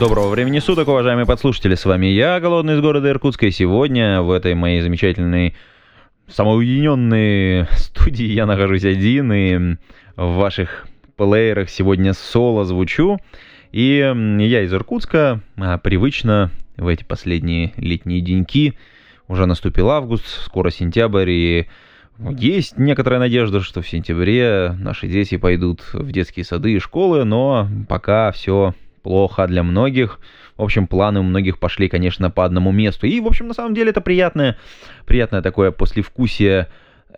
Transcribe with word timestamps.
Доброго 0.00 0.30
времени 0.30 0.60
суток, 0.60 0.88
уважаемые 0.88 1.26
подслушатели. 1.26 1.74
С 1.74 1.84
вами 1.84 2.06
я, 2.06 2.40
Голодный 2.40 2.76
из 2.76 2.80
города 2.80 3.10
Иркутска. 3.10 3.44
И 3.44 3.50
сегодня 3.50 4.22
в 4.22 4.30
этой 4.30 4.54
моей 4.54 4.80
замечательной 4.80 5.54
самоуединенной 6.26 7.66
студии 7.76 8.24
я 8.24 8.46
нахожусь 8.46 8.86
один 8.86 9.30
и 9.30 9.76
в 10.16 10.36
ваших 10.36 10.86
плеерах 11.16 11.68
сегодня 11.68 12.14
соло 12.14 12.64
звучу. 12.64 13.18
И 13.72 13.98
я 13.98 14.62
из 14.62 14.72
Иркутска, 14.72 15.42
а 15.58 15.76
привычно 15.76 16.50
в 16.78 16.88
эти 16.88 17.04
последние 17.04 17.74
летние 17.76 18.22
деньки, 18.22 18.78
уже 19.28 19.44
наступил 19.44 19.90
август, 19.90 20.24
скоро 20.46 20.70
сентябрь, 20.70 21.30
и 21.30 21.68
есть 22.38 22.78
некоторая 22.78 23.20
надежда, 23.20 23.60
что 23.60 23.82
в 23.82 23.88
сентябре 23.88 24.74
наши 24.78 25.08
дети 25.08 25.36
пойдут 25.36 25.82
в 25.92 26.10
детские 26.10 26.46
сады 26.46 26.72
и 26.72 26.78
школы, 26.78 27.24
но 27.24 27.68
пока 27.86 28.32
все 28.32 28.74
плохо 29.02 29.46
для 29.46 29.62
многих. 29.62 30.18
В 30.56 30.62
общем, 30.62 30.86
планы 30.86 31.20
у 31.20 31.22
многих 31.22 31.58
пошли, 31.58 31.88
конечно, 31.88 32.30
по 32.30 32.44
одному 32.44 32.72
месту. 32.72 33.06
И, 33.06 33.20
в 33.20 33.26
общем, 33.26 33.48
на 33.48 33.54
самом 33.54 33.74
деле 33.74 33.90
это 33.90 34.00
приятное, 34.00 34.56
приятное 35.06 35.42
такое 35.42 35.70
послевкусие, 35.70 36.68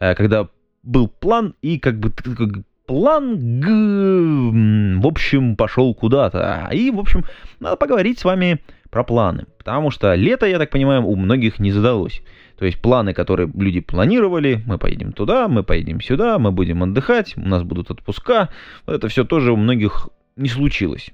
э, 0.01 0.15
когда 0.15 0.49
был 0.83 1.09
план, 1.09 1.55
и 1.63 1.79
как 1.79 1.99
бы 1.99 2.13
план, 2.87 5.01
в 5.01 5.07
общем, 5.07 5.57
пошел 5.57 5.95
куда-то. 5.95 6.69
И, 6.73 6.91
в 6.91 6.99
общем, 6.99 7.25
надо 7.61 7.77
поговорить 7.77 8.19
с 8.19 8.25
вами 8.25 8.61
про 8.91 9.05
планы. 9.05 9.47
Потому 9.59 9.91
что 9.91 10.15
лето, 10.15 10.47
я 10.47 10.59
так 10.59 10.71
понимаю, 10.71 11.05
у 11.05 11.17
многих 11.17 11.59
не 11.59 11.73
задалось. 11.73 12.23
То 12.59 12.67
есть 12.67 12.81
планы, 12.81 13.15
которые 13.15 13.51
люди 13.55 13.81
планировали, 13.81 14.63
мы 14.67 14.79
поедем 14.79 15.13
туда, 15.13 15.49
мы 15.49 15.65
поедем 15.65 16.01
сюда, 16.01 16.39
мы 16.39 16.53
будем 16.53 16.83
отдыхать, 16.83 17.35
у 17.37 17.49
нас 17.49 17.63
будут 17.63 17.91
отпуска. 17.91 18.51
Это 18.87 19.09
все 19.09 19.25
тоже 19.25 19.53
у 19.53 19.57
многих 19.57 20.09
не 20.37 20.49
случилось. 20.49 21.11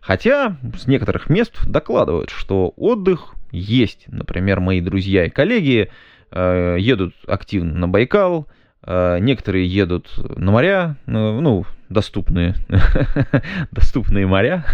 Хотя 0.00 0.56
с 0.76 0.86
некоторых 0.86 1.28
мест 1.28 1.66
докладывают, 1.66 2.30
что 2.30 2.72
отдых 2.76 3.34
есть. 3.50 4.04
Например, 4.08 4.60
мои 4.60 4.80
друзья 4.80 5.26
и 5.26 5.30
коллеги 5.30 5.90
э, 6.30 6.76
едут 6.78 7.14
активно 7.26 7.74
на 7.74 7.88
Байкал, 7.88 8.46
э, 8.82 9.18
некоторые 9.20 9.66
едут 9.66 10.10
на 10.36 10.52
моря, 10.52 10.96
ну, 11.06 11.40
ну 11.40 11.64
доступные, 11.88 12.54
доступные 13.72 14.26
моря. 14.26 14.64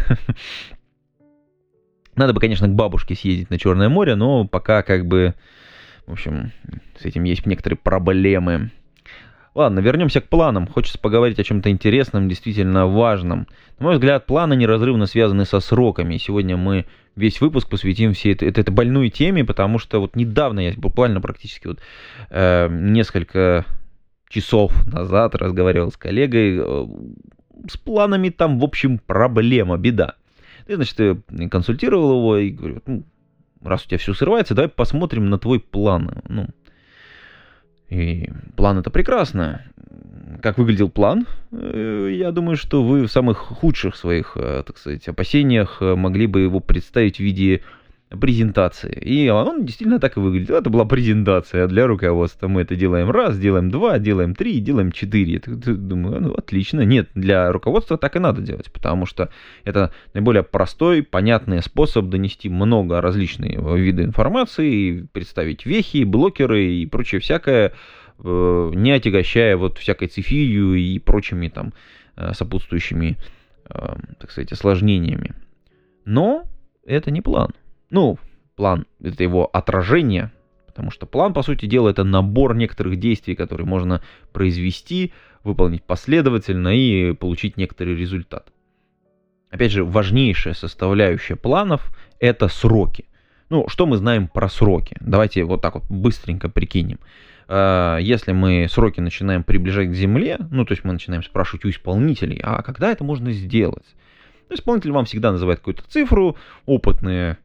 Надо 2.16 2.32
бы, 2.32 2.40
конечно, 2.40 2.68
к 2.68 2.74
бабушке 2.74 3.14
съездить 3.14 3.50
на 3.50 3.58
Черное 3.58 3.88
море, 3.88 4.14
но 4.14 4.46
пока 4.46 4.82
как 4.82 5.06
бы, 5.06 5.34
в 6.06 6.12
общем, 6.12 6.52
с 6.98 7.04
этим 7.04 7.24
есть 7.24 7.44
некоторые 7.46 7.78
проблемы. 7.78 8.70
Ладно, 9.54 9.78
вернемся 9.78 10.20
к 10.20 10.28
планам. 10.28 10.66
Хочется 10.66 10.98
поговорить 10.98 11.38
о 11.38 11.44
чем-то 11.44 11.70
интересном, 11.70 12.28
действительно 12.28 12.88
важном. 12.88 13.46
На 13.78 13.86
мой 13.86 13.94
взгляд, 13.94 14.26
планы 14.26 14.56
неразрывно 14.56 15.06
связаны 15.06 15.44
со 15.44 15.60
сроками. 15.60 16.14
И 16.14 16.18
сегодня 16.18 16.56
мы 16.56 16.86
весь 17.14 17.40
выпуск 17.40 17.68
посвятим 17.68 18.14
всей 18.14 18.32
этой, 18.32 18.48
этой, 18.48 18.60
этой 18.62 18.70
больной 18.74 19.10
теме, 19.10 19.44
потому 19.44 19.78
что 19.78 20.00
вот 20.00 20.16
недавно 20.16 20.58
я 20.58 20.72
буквально 20.76 21.20
практически 21.20 21.68
вот 21.68 21.78
э, 22.30 22.68
несколько 22.68 23.64
часов 24.28 24.72
назад 24.92 25.36
разговаривал 25.36 25.92
с 25.92 25.96
коллегой. 25.96 26.58
Э, 26.58 26.86
с 27.68 27.76
планами 27.76 28.30
там, 28.30 28.58
в 28.58 28.64
общем, 28.64 28.98
проблема, 28.98 29.78
беда. 29.78 30.16
Я, 30.66 30.76
значит, 30.76 30.98
консультировал 31.52 32.18
его 32.18 32.36
и 32.38 32.50
говорю, 32.50 32.82
ну, 32.86 33.04
раз 33.62 33.84
у 33.84 33.88
тебя 33.88 33.98
все 33.98 34.14
срывается, 34.14 34.54
давай 34.54 34.68
посмотрим 34.68 35.30
на 35.30 35.38
твой 35.38 35.60
план. 35.60 36.22
Ну, 36.28 36.48
и 37.88 38.30
план 38.56 38.78
это 38.78 38.90
прекрасно. 38.90 39.62
Как 40.42 40.58
выглядел 40.58 40.90
план? 40.90 41.26
Э, 41.52 42.08
я 42.12 42.32
думаю, 42.32 42.56
что 42.56 42.82
вы 42.84 43.06
в 43.06 43.10
самых 43.10 43.38
худших 43.38 43.96
своих, 43.96 44.36
э, 44.36 44.62
так 44.66 44.78
сказать, 44.78 45.06
опасениях 45.08 45.78
э, 45.80 45.94
могли 45.94 46.26
бы 46.26 46.40
его 46.40 46.60
представить 46.60 47.16
в 47.16 47.20
виде 47.20 47.62
презентации. 48.10 48.92
И 48.92 49.28
он 49.28 49.64
действительно 49.64 49.98
так 49.98 50.16
и 50.16 50.20
выглядит. 50.20 50.50
Это 50.50 50.70
была 50.70 50.84
презентация 50.84 51.66
для 51.66 51.86
руководства. 51.86 52.48
Мы 52.48 52.62
это 52.62 52.76
делаем 52.76 53.10
раз, 53.10 53.38
делаем 53.38 53.70
два, 53.70 53.98
делаем 53.98 54.34
три, 54.34 54.60
делаем 54.60 54.92
четыре. 54.92 55.40
Думаю, 55.40 56.20
ну 56.20 56.34
отлично. 56.34 56.82
Нет, 56.82 57.08
для 57.14 57.50
руководства 57.50 57.98
так 57.98 58.16
и 58.16 58.18
надо 58.18 58.42
делать, 58.42 58.70
потому 58.72 59.06
что 59.06 59.30
это 59.64 59.92
наиболее 60.12 60.42
простой, 60.42 61.02
понятный 61.02 61.62
способ 61.62 62.06
донести 62.06 62.48
много 62.48 63.00
различных 63.00 63.58
видов 63.76 64.06
информации, 64.06 65.08
представить 65.12 65.66
вехи, 65.66 66.04
блокеры 66.04 66.64
и 66.64 66.86
прочее 66.86 67.20
всякое, 67.20 67.72
э, 68.18 68.72
не 68.74 68.92
отягощая 68.92 69.56
вот 69.56 69.78
всякой 69.78 70.08
цифирью 70.08 70.74
и 70.74 70.98
прочими 70.98 71.48
там 71.48 71.72
э, 72.16 72.32
сопутствующими, 72.34 73.16
э, 73.68 73.94
так 74.20 74.30
сказать, 74.30 74.52
осложнениями. 74.52 75.34
Но 76.04 76.44
это 76.86 77.10
не 77.10 77.22
план. 77.22 77.50
Ну, 77.94 78.18
план— 78.56 78.86
это 79.00 79.22
его 79.22 79.46
отражение, 79.46 80.32
потому 80.66 80.90
что 80.90 81.06
план, 81.06 81.32
по 81.32 81.44
сути 81.44 81.66
дела, 81.66 81.90
это 81.90 82.02
набор 82.02 82.56
некоторых 82.56 82.98
действий, 82.98 83.36
которые 83.36 83.68
можно 83.68 84.02
произвести, 84.32 85.12
выполнить 85.44 85.84
последовательно 85.84 86.76
и 86.76 87.12
получить 87.12 87.56
некоторый 87.56 87.94
результат. 87.94 88.52
Опять 89.48 89.70
же, 89.70 89.84
важнейшая 89.84 90.54
составляющая 90.54 91.36
планов— 91.36 91.96
это 92.18 92.48
сроки. 92.48 93.04
Ну, 93.48 93.68
что 93.68 93.86
мы 93.86 93.96
знаем 93.96 94.26
про 94.26 94.48
сроки? 94.48 94.96
Давайте 94.98 95.44
вот 95.44 95.62
так 95.62 95.76
вот 95.76 95.84
быстренько 95.88 96.48
прикинем. 96.48 96.98
А, 97.46 97.98
если 97.98 98.32
мы 98.32 98.66
сроки 98.68 98.98
начинаем 98.98 99.44
приближать 99.44 99.90
к 99.90 99.94
Земле, 99.94 100.38
ну, 100.50 100.64
то 100.64 100.72
есть 100.72 100.82
мы 100.82 100.94
начинаем 100.94 101.22
спрашивать 101.22 101.64
у 101.64 101.70
исполнителей, 101.70 102.40
а 102.42 102.60
когда 102.62 102.90
это 102.90 103.04
можно 103.04 103.30
сделать? 103.30 103.86
Ну, 104.48 104.56
исполнитель 104.56 104.90
вам 104.90 105.04
всегда 105.04 105.30
называет 105.30 105.60
какую-то 105.60 105.84
цифру, 105.88 106.36
опытные 106.66 107.38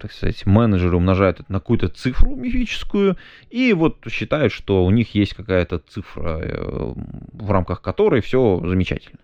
так 0.00 0.12
сказать, 0.12 0.46
менеджеры 0.46 0.96
умножают 0.96 1.40
это 1.40 1.52
на 1.52 1.60
какую-то 1.60 1.88
цифру 1.88 2.34
мифическую, 2.34 3.16
и 3.50 3.72
вот 3.72 3.98
считают, 4.08 4.52
что 4.52 4.84
у 4.84 4.90
них 4.90 5.14
есть 5.14 5.34
какая-то 5.34 5.78
цифра, 5.78 6.40
э, 6.40 6.94
в 7.32 7.50
рамках 7.50 7.80
которой 7.80 8.20
все 8.20 8.62
замечательно. 8.64 9.18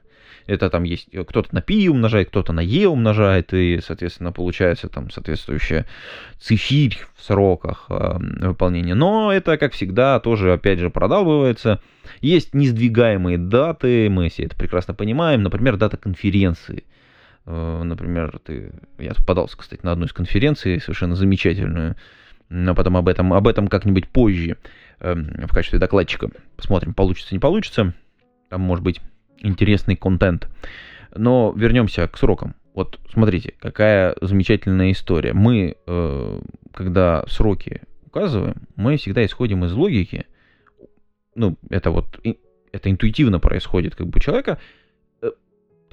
Это 0.47 0.69
там 0.69 0.83
есть, 0.83 1.09
кто-то 1.11 1.55
на 1.55 1.63
π 1.63 1.73
умножает, 1.89 2.29
кто-то 2.29 2.53
на 2.53 2.61
e 2.61 2.87
умножает, 2.87 3.55
и, 3.55 3.81
соответственно, 3.83 4.31
получается 4.31 4.89
там 4.89 5.11
соответствующая 5.11 5.87
цифирь 6.39 6.99
в 7.17 7.23
сроках 7.23 7.87
э, 7.89 8.19
выполнения. 8.49 8.95
Но 8.95 9.33
это, 9.33 9.57
как 9.57 9.73
всегда, 9.73 10.21
тоже, 10.21 10.53
опять 10.53 10.81
же, 10.81 10.91
продалбывается. 10.91 11.81
Есть 12.21 12.53
несдвигаемые 12.53 13.39
даты, 13.39 14.11
мы 14.11 14.29
все 14.29 14.45
это 14.45 14.55
прекрасно 14.55 14.93
понимаем, 14.93 15.43
например, 15.43 15.77
дата 15.77 15.97
конференции– 15.97 16.85
Э, 16.94 16.94
например, 17.47 18.39
ты, 18.45 18.73
я 18.99 19.15
попадался, 19.15 19.57
кстати, 19.57 19.81
на 19.83 19.93
одну 19.93 20.07
из 20.07 20.13
конференций, 20.13 20.81
совершенно 20.81 21.15
замечательную, 21.15 21.97
но 22.49 22.75
потом 22.75 22.97
об 22.97 23.09
этом, 23.09 23.33
об 23.33 23.49
этом 23.49 23.69
как-нибудь 23.69 24.09
позже 24.09 24.57
эм, 25.01 25.47
в 25.47 25.53
качестве 25.53 25.79
докладчика. 25.79 26.31
Посмотрим, 26.57 26.95
получится, 26.95 27.35
не 27.35 27.39
получится. 27.39 27.95
Там 28.49 28.61
может 28.61 28.85
быть 28.85 29.01
интересный 29.39 29.97
контент. 29.97 30.49
Но 31.15 31.53
вернемся 31.57 32.09
к 32.09 32.17
срокам. 32.17 32.55
Вот 32.75 32.99
смотрите, 33.13 33.55
какая 33.61 34.17
замечательная 34.21 34.93
история. 34.93 35.33
Мы, 35.33 35.77
э, 35.87 36.41
когда 36.73 37.25
сроки 37.29 37.83
указываем, 38.07 38.55
мы 38.77 38.97
всегда 38.97 39.25
исходим 39.25 39.65
из 39.65 39.73
логики. 39.73 40.27
Ну, 41.35 41.57
это 41.71 41.91
вот, 41.91 42.21
это 42.73 42.91
интуитивно 42.91 43.39
происходит 43.39 43.95
как 43.95 44.09
бы 44.09 44.17
у 44.17 44.21
человека 44.21 44.59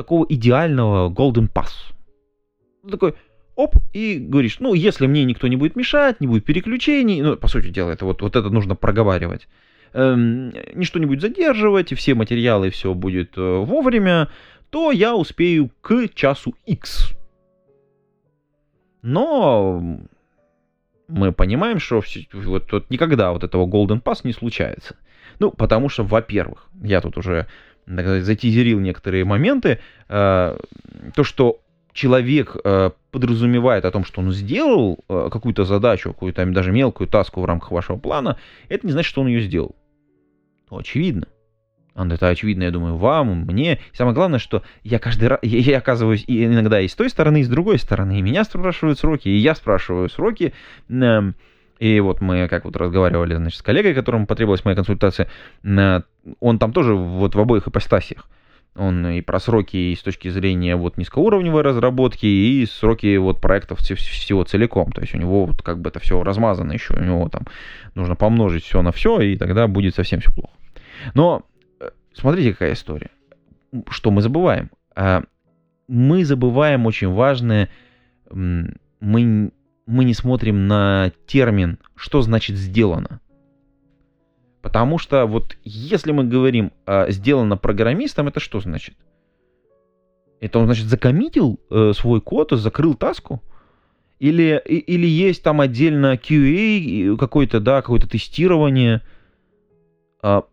такого 0.01 0.25
идеального 0.27 1.11
golden 1.11 1.47
pass. 1.47 1.93
Такой, 2.89 3.13
оп, 3.55 3.75
и 3.93 4.17
говоришь, 4.17 4.59
ну, 4.59 4.73
если 4.73 5.05
мне 5.05 5.23
никто 5.25 5.47
не 5.47 5.57
будет 5.57 5.75
мешать, 5.75 6.19
не 6.19 6.27
будет 6.27 6.43
переключений, 6.43 7.21
ну, 7.21 7.37
по 7.37 7.47
сути 7.47 7.69
дела, 7.69 7.91
это 7.91 8.05
вот, 8.05 8.23
вот 8.23 8.35
это 8.35 8.49
нужно 8.49 8.75
проговаривать, 8.75 9.47
эм, 9.93 10.53
ничто 10.73 10.97
не 10.97 11.05
будет 11.05 11.21
задерживать, 11.21 11.93
все 11.93 12.15
материалы, 12.15 12.71
все 12.71 12.95
будет 12.95 13.37
э, 13.37 13.41
вовремя, 13.41 14.29
то 14.71 14.91
я 14.91 15.15
успею 15.15 15.69
к 15.81 16.09
часу 16.15 16.55
X. 16.65 17.13
Но 19.03 19.99
мы 21.07 21.31
понимаем, 21.31 21.79
что 21.79 22.01
вот, 22.33 22.71
вот 22.71 22.89
никогда 22.89 23.33
вот 23.33 23.43
этого 23.43 23.67
Golden 23.67 24.01
Pass 24.01 24.21
не 24.23 24.33
случается. 24.33 24.95
Ну, 25.37 25.51
потому 25.51 25.89
что, 25.89 26.03
во-первых, 26.03 26.69
я 26.81 27.01
тут 27.01 27.17
уже 27.17 27.47
затизерил 28.21 28.79
некоторые 28.79 29.25
моменты, 29.25 29.79
э, 30.09 30.57
то, 31.15 31.23
что 31.23 31.61
человек 31.93 32.55
э, 32.63 32.91
подразумевает 33.11 33.85
о 33.85 33.91
том, 33.91 34.05
что 34.05 34.21
он 34.21 34.31
сделал 34.31 34.99
э, 35.09 35.29
какую-то 35.31 35.65
задачу, 35.65 36.13
какую-то 36.13 36.45
даже 36.47 36.71
мелкую 36.71 37.07
таску 37.07 37.41
в 37.41 37.45
рамках 37.45 37.71
вашего 37.71 37.97
плана, 37.97 38.37
это 38.69 38.85
не 38.87 38.93
значит, 38.93 39.09
что 39.09 39.21
он 39.21 39.27
ее 39.27 39.41
сделал. 39.41 39.75
Ну, 40.69 40.77
очевидно. 40.77 41.27
Это 41.93 42.29
очевидно, 42.29 42.63
я 42.63 42.71
думаю, 42.71 42.95
вам, 42.95 43.41
мне. 43.41 43.79
Самое 43.91 44.15
главное, 44.15 44.39
что 44.39 44.63
я 44.83 44.97
каждый 44.97 45.27
раз, 45.27 45.39
я, 45.43 45.59
я 45.59 45.77
оказываюсь 45.79 46.23
и 46.25 46.45
иногда 46.45 46.79
и 46.79 46.87
с 46.87 46.95
той 46.95 47.09
стороны, 47.09 47.41
и 47.41 47.43
с 47.43 47.49
другой 47.49 47.79
стороны. 47.79 48.17
И 48.17 48.21
меня 48.21 48.45
спрашивают 48.45 48.97
сроки, 48.97 49.27
и 49.27 49.35
я 49.35 49.55
спрашиваю 49.55 50.09
сроки. 50.09 50.53
И 51.81 51.99
вот 51.99 52.21
мы, 52.21 52.47
как 52.47 52.65
вот 52.65 52.75
разговаривали, 52.75 53.33
значит, 53.33 53.57
с 53.57 53.63
коллегой, 53.63 53.95
которому 53.95 54.27
потребовалась 54.27 54.63
моя 54.63 54.75
консультация, 54.75 55.27
он 55.63 56.59
там 56.59 56.73
тоже 56.73 56.93
вот 56.93 57.33
в 57.33 57.39
обоих 57.39 57.67
ипостасиях. 57.67 58.29
Он 58.75 59.07
и 59.07 59.21
про 59.21 59.39
сроки 59.39 59.77
и 59.77 59.95
с 59.95 60.03
точки 60.03 60.27
зрения 60.27 60.75
вот 60.75 60.97
низкоуровневой 60.97 61.63
разработки, 61.63 62.27
и 62.27 62.67
сроки 62.67 63.17
вот 63.17 63.41
проектов 63.41 63.79
всего 63.79 64.43
целиком. 64.43 64.91
То 64.91 65.01
есть 65.01 65.15
у 65.15 65.17
него 65.17 65.47
вот 65.47 65.63
как 65.63 65.79
бы 65.79 65.89
это 65.89 65.99
все 65.99 66.21
размазано 66.21 66.71
еще, 66.71 66.93
у 66.93 67.03
него 67.03 67.27
там 67.29 67.47
нужно 67.95 68.15
помножить 68.15 68.63
все 68.63 68.83
на 68.83 68.91
все, 68.91 69.19
и 69.19 69.35
тогда 69.35 69.67
будет 69.67 69.95
совсем 69.95 70.19
все 70.19 70.31
плохо. 70.31 70.53
Но 71.15 71.47
э, 71.79 71.89
смотрите, 72.13 72.51
какая 72.51 72.73
история. 72.73 73.09
Что 73.89 74.11
мы 74.11 74.21
забываем? 74.21 74.69
А, 74.95 75.23
мы 75.87 76.25
забываем 76.25 76.85
очень 76.85 77.09
важное, 77.09 77.69
мы, 78.29 79.51
мы 79.91 80.05
не 80.05 80.13
смотрим 80.13 80.67
на 80.67 81.11
термин, 81.27 81.77
что 81.95 82.21
значит 82.21 82.55
сделано. 82.55 83.19
Потому 84.61 84.97
что 84.97 85.25
вот 85.25 85.57
если 85.63 86.11
мы 86.11 86.23
говорим 86.23 86.71
а, 86.85 87.09
сделано 87.09 87.57
программистом, 87.57 88.27
это 88.27 88.39
что 88.39 88.59
значит? 88.59 88.95
Это 90.39 90.59
он, 90.59 90.65
значит, 90.65 90.87
закоммитил 90.87 91.59
э, 91.69 91.93
свой 91.95 92.19
код, 92.19 92.51
закрыл 92.51 92.95
таску? 92.95 93.43
Или, 94.17 94.61
и, 94.65 94.77
или 94.77 95.05
есть 95.05 95.43
там 95.43 95.61
отдельно 95.61 96.15
QA, 96.15 97.15
какое-то, 97.17 97.59
да, 97.59 97.81
какое-то 97.81 98.07
тестирование? 98.09 99.01
А, 100.23 100.45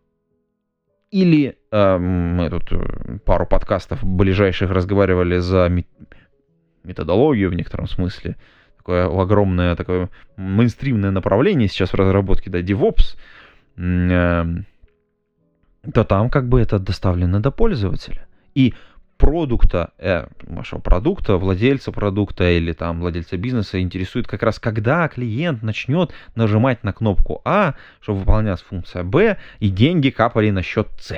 или 1.09 1.57
а, 1.71 1.97
мы 1.97 2.49
тут 2.51 2.71
э, 2.71 3.17
пару 3.25 3.47
подкастов 3.47 4.03
ближайших 4.03 4.69
разговаривали 4.69 5.37
за 5.37 5.71
методологию 6.83 7.49
в 7.49 7.55
некотором 7.55 7.87
смысле. 7.87 8.35
Такое 8.89 9.21
огромное, 9.21 9.75
такое 9.75 10.09
мейнстримное 10.35 11.11
направление 11.11 11.67
сейчас 11.67 11.91
в 11.91 11.95
разработке, 11.95 12.49
да, 12.49 12.59
DevOps– 12.59 13.15
Эм, 13.79 14.65
то 15.93 16.03
там 16.03 16.29
как 16.29 16.49
бы 16.49 16.59
это 16.59 16.79
доставлено 16.79 17.39
до 17.39 17.51
пользователя. 17.51 18.27
И 18.53 18.73
продукта, 19.17 19.91
э, 19.97 20.27
вашего 20.41 20.79
продукта, 20.81 21.37
владельца 21.37 21.91
продукта 21.93 22.49
или 22.49 22.73
там 22.73 22.99
владельца 22.99 23.37
бизнеса 23.37 23.79
интересует 23.79 24.27
как 24.27 24.43
раз, 24.43 24.59
когда 24.59 25.07
клиент 25.07 25.63
начнет 25.63 26.11
нажимать 26.35 26.83
на 26.83 26.91
кнопку 26.91 27.41
А, 27.45 27.75
чтобы 28.01 28.19
выполнялась 28.19 28.61
функция 28.61 29.03
Б, 29.03 29.37
и 29.59 29.69
деньги 29.69 30.09
капали 30.09 30.49
на 30.49 30.61
счет 30.61 30.89
С. 30.99 31.17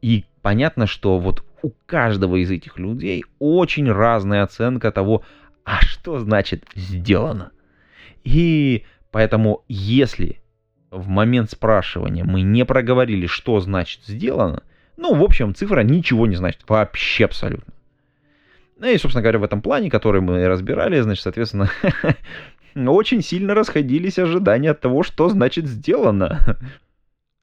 И 0.00 0.24
понятно, 0.42 0.86
что 0.86 1.18
вот 1.18 1.44
у 1.62 1.72
каждого 1.86 2.36
из 2.36 2.50
этих 2.50 2.78
людей 2.78 3.24
очень 3.40 3.90
разная 3.90 4.44
оценка 4.44 4.92
того, 4.92 5.24
а 5.64 5.80
что 5.80 6.18
значит 6.18 6.64
сделано. 6.74 7.52
И 8.22 8.84
поэтому, 9.10 9.64
если 9.68 10.40
в 10.90 11.08
момент 11.08 11.50
спрашивания 11.50 12.24
мы 12.24 12.42
не 12.42 12.64
проговорили, 12.64 13.26
что 13.26 13.60
значит 13.60 14.02
сделано, 14.04 14.62
ну, 14.96 15.14
в 15.14 15.22
общем, 15.22 15.54
цифра 15.54 15.80
ничего 15.80 16.26
не 16.26 16.36
значит. 16.36 16.60
Вообще 16.68 17.24
абсолютно. 17.24 17.72
Ну 18.78 18.86
и, 18.86 18.98
собственно 18.98 19.22
говоря, 19.22 19.38
в 19.38 19.44
этом 19.44 19.62
плане, 19.62 19.90
который 19.90 20.20
мы 20.20 20.46
разбирали, 20.46 21.00
значит, 21.00 21.22
соответственно, 21.22 21.70
очень 22.74 23.22
сильно 23.22 23.54
расходились 23.54 24.18
ожидания 24.18 24.70
от 24.70 24.80
того, 24.80 25.02
что 25.02 25.28
значит 25.28 25.66
сделано. 25.66 26.58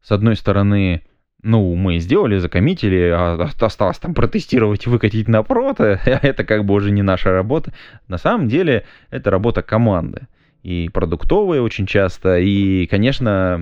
С 0.02 0.12
одной 0.12 0.36
стороны, 0.36 1.04
ну, 1.44 1.76
мы 1.76 2.00
сделали, 2.00 2.38
закоммитили, 2.38 3.12
а 3.14 3.50
осталось 3.60 4.00
там 4.00 4.14
протестировать 4.14 4.88
выкатить 4.88 5.28
на 5.28 5.44
прото, 5.44 6.00
это 6.06 6.44
как 6.44 6.66
бы 6.66 6.74
уже 6.74 6.92
не 6.92 7.02
наша 7.02 7.32
работа. 7.32 7.74
На 8.08 8.18
самом 8.18 8.48
деле, 8.48 8.86
это 9.10 9.32
работа 9.32 9.62
команды 9.62 10.28
и 10.64 10.90
продуктовые 10.90 11.62
очень 11.62 11.86
часто, 11.86 12.38
и, 12.38 12.86
конечно, 12.86 13.60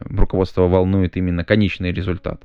руководство 0.00 0.62
волнует 0.62 1.16
именно 1.16 1.44
конечный 1.44 1.92
результат. 1.92 2.42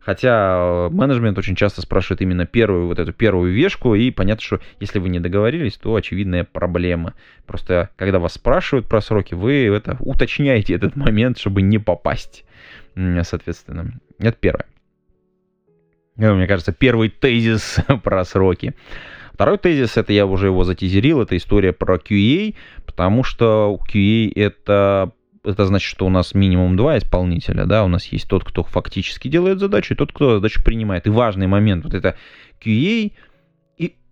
Хотя 0.00 0.88
менеджмент 0.90 1.36
очень 1.36 1.54
часто 1.54 1.82
спрашивает 1.82 2.22
именно 2.22 2.46
первую, 2.46 2.86
вот 2.86 2.98
эту 2.98 3.12
первую 3.12 3.52
вешку, 3.52 3.94
и 3.94 4.10
понятно, 4.10 4.42
что 4.42 4.60
если 4.80 4.98
вы 4.98 5.10
не 5.10 5.20
договорились, 5.20 5.76
то 5.76 5.94
очевидная 5.94 6.44
проблема. 6.44 7.12
Просто 7.46 7.90
когда 7.96 8.18
вас 8.18 8.32
спрашивают 8.32 8.88
про 8.88 9.02
сроки, 9.02 9.34
вы 9.34 9.66
это 9.66 9.98
уточняете 10.00 10.72
этот 10.72 10.96
момент, 10.96 11.38
чтобы 11.38 11.60
не 11.60 11.78
попасть, 11.78 12.46
соответственно. 13.22 14.00
Это 14.18 14.36
первое. 14.38 14.66
Ну, 16.16 16.34
мне 16.34 16.46
кажется, 16.46 16.72
первый 16.72 17.08
тезис 17.08 17.78
про 18.02 18.24
сроки. 18.24 18.74
Второй 19.32 19.56
тезис, 19.56 19.96
это 19.96 20.12
я 20.12 20.26
уже 20.26 20.46
его 20.46 20.64
затизерил, 20.64 21.22
это 21.22 21.36
история 21.36 21.72
про 21.72 21.96
QA, 21.96 22.54
потому 22.84 23.24
что 23.24 23.78
QA 23.90 24.30
это 24.34 25.12
это 25.42 25.64
значит, 25.64 25.88
что 25.88 26.04
у 26.04 26.10
нас 26.10 26.34
минимум 26.34 26.76
два 26.76 26.98
исполнителя, 26.98 27.64
да, 27.64 27.84
у 27.84 27.88
нас 27.88 28.04
есть 28.06 28.28
тот, 28.28 28.44
кто 28.44 28.62
фактически 28.62 29.28
делает 29.28 29.58
задачу, 29.58 29.94
и 29.94 29.96
тот, 29.96 30.12
кто 30.12 30.34
задачу 30.34 30.62
принимает. 30.62 31.06
И 31.06 31.10
важный 31.10 31.46
момент, 31.46 31.84
вот 31.84 31.94
это 31.94 32.16
QA, 32.62 33.12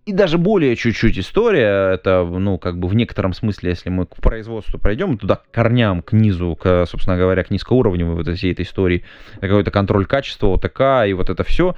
и, 0.09 0.13
даже 0.13 0.39
более 0.39 0.75
чуть-чуть 0.75 1.19
история, 1.19 1.93
это, 1.93 2.23
ну, 2.23 2.57
как 2.57 2.79
бы 2.79 2.87
в 2.87 2.95
некотором 2.95 3.33
смысле, 3.33 3.69
если 3.69 3.89
мы 3.89 4.07
к 4.07 4.15
производству 4.15 4.79
пройдем, 4.79 5.19
туда 5.19 5.35
к 5.35 5.51
корням, 5.51 6.01
к 6.01 6.13
низу, 6.13 6.55
к, 6.55 6.85
собственно 6.87 7.15
говоря, 7.15 7.43
к 7.43 7.51
низкоуровневой 7.51 8.15
вот 8.15 8.27
всей 8.35 8.51
этой 8.51 8.65
истории, 8.65 9.03
какой-то 9.39 9.69
контроль 9.69 10.07
качества, 10.07 10.47
ОТК 10.47 11.07
и 11.07 11.13
вот 11.13 11.29
это 11.29 11.43
все, 11.43 11.75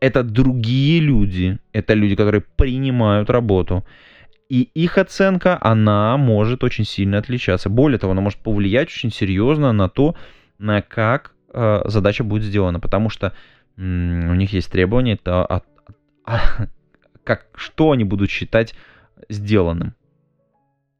это 0.00 0.22
другие 0.22 1.00
люди, 1.00 1.58
это 1.72 1.92
люди, 1.92 2.16
которые 2.16 2.42
принимают 2.56 3.28
работу. 3.28 3.84
И 4.48 4.62
их 4.74 4.96
оценка, 4.96 5.58
она 5.60 6.16
может 6.16 6.64
очень 6.64 6.84
сильно 6.84 7.18
отличаться. 7.18 7.68
Более 7.68 7.98
того, 7.98 8.12
она 8.12 8.22
может 8.22 8.38
повлиять 8.38 8.88
очень 8.88 9.12
серьезно 9.12 9.72
на 9.72 9.90
то, 9.90 10.16
на 10.58 10.80
как 10.80 11.34
э, 11.52 11.82
задача 11.84 12.24
будет 12.24 12.44
сделана. 12.44 12.80
Потому 12.80 13.10
что 13.10 13.32
м- 13.76 14.30
у 14.30 14.34
них 14.34 14.52
есть 14.54 14.70
требования, 14.70 15.14
это 15.14 15.44
от, 15.44 15.64
от, 16.24 16.70
как, 17.24 17.46
что 17.56 17.90
они 17.90 18.04
будут 18.04 18.30
считать 18.30 18.74
сделанным. 19.28 19.94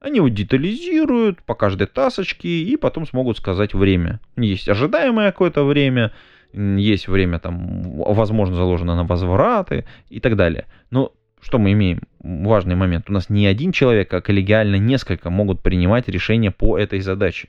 Они 0.01 0.17
его 0.17 0.29
детализируют 0.29 1.43
по 1.43 1.55
каждой 1.55 1.87
тасочке 1.87 2.49
и 2.49 2.77
потом 2.77 3.07
смогут 3.07 3.39
сказать 3.39 3.73
время. 3.73 4.21
Есть 4.37 4.69
ожидаемое 4.69 5.31
какое-то 5.31 5.65
время, 5.65 6.13
есть 6.53 7.09
время 7.09 7.39
там, 7.39 8.03
возможно, 8.03 8.55
заложено 8.55 8.97
на 8.97 9.05
возвраты 9.05 9.87
и 10.11 10.21
так 10.21 10.37
далее. 10.37 10.67
Но 10.91 11.13
что 11.41 11.59
мы 11.59 11.73
имеем? 11.73 12.03
Важный 12.21 12.75
момент. 12.75 13.09
У 13.09 13.13
нас 13.13 13.29
не 13.29 13.47
один 13.47 13.73
человек, 13.73 14.13
а 14.13 14.21
коллегиально 14.21 14.77
несколько 14.77 15.31
могут 15.31 15.63
принимать 15.63 16.09
решения 16.09 16.51
по 16.51 16.79
этой 16.79 17.01
задаче. 17.01 17.49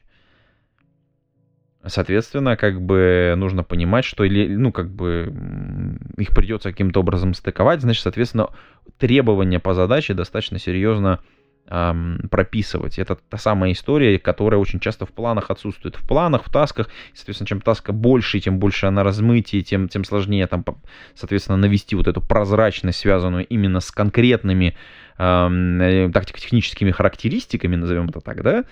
Соответственно, 1.87 2.57
как 2.57 2.81
бы 2.81 3.33
нужно 3.37 3.63
понимать, 3.63 4.05
что 4.05 4.23
или, 4.23 4.47
ну, 4.47 4.71
как 4.71 4.89
бы 4.89 5.31
их 6.17 6.29
придется 6.29 6.71
каким-то 6.71 7.01
образом 7.01 7.33
стыковать, 7.33 7.81
значит, 7.81 8.03
соответственно, 8.03 8.49
требования 8.97 9.59
по 9.59 9.73
задаче 9.73 10.13
достаточно 10.13 10.57
серьезно 10.57 11.19
эм, 11.67 12.19
прописывать. 12.31 12.97
Это 12.97 13.15
та 13.29 13.37
самая 13.37 13.71
история, 13.71 14.17
которая 14.17 14.59
очень 14.59 14.79
часто 14.79 15.05
в 15.05 15.11
планах 15.11 15.51
отсутствует. 15.51 15.95
В 15.95 16.07
планах, 16.07 16.45
в 16.45 16.51
тасках, 16.51 16.89
соответственно, 17.13 17.47
чем 17.47 17.61
таска 17.61 17.93
больше, 17.93 18.39
тем 18.39 18.57
больше 18.57 18.87
она 18.87 19.03
размытие, 19.03 19.61
тем, 19.61 19.87
тем 19.87 20.03
сложнее 20.03 20.47
там, 20.47 20.65
соответственно, 21.13 21.57
навести 21.57 21.95
вот 21.95 22.07
эту 22.07 22.21
прозрачность, 22.21 22.99
связанную 22.99 23.45
именно 23.45 23.79
с 23.79 23.91
конкретными 23.91 24.75
эм, 25.17 26.11
тактико-техническими 26.11 26.91
характеристиками, 26.91 27.75
назовем 27.75 28.09
это 28.09 28.21
так, 28.21 28.41
да, 28.41 28.63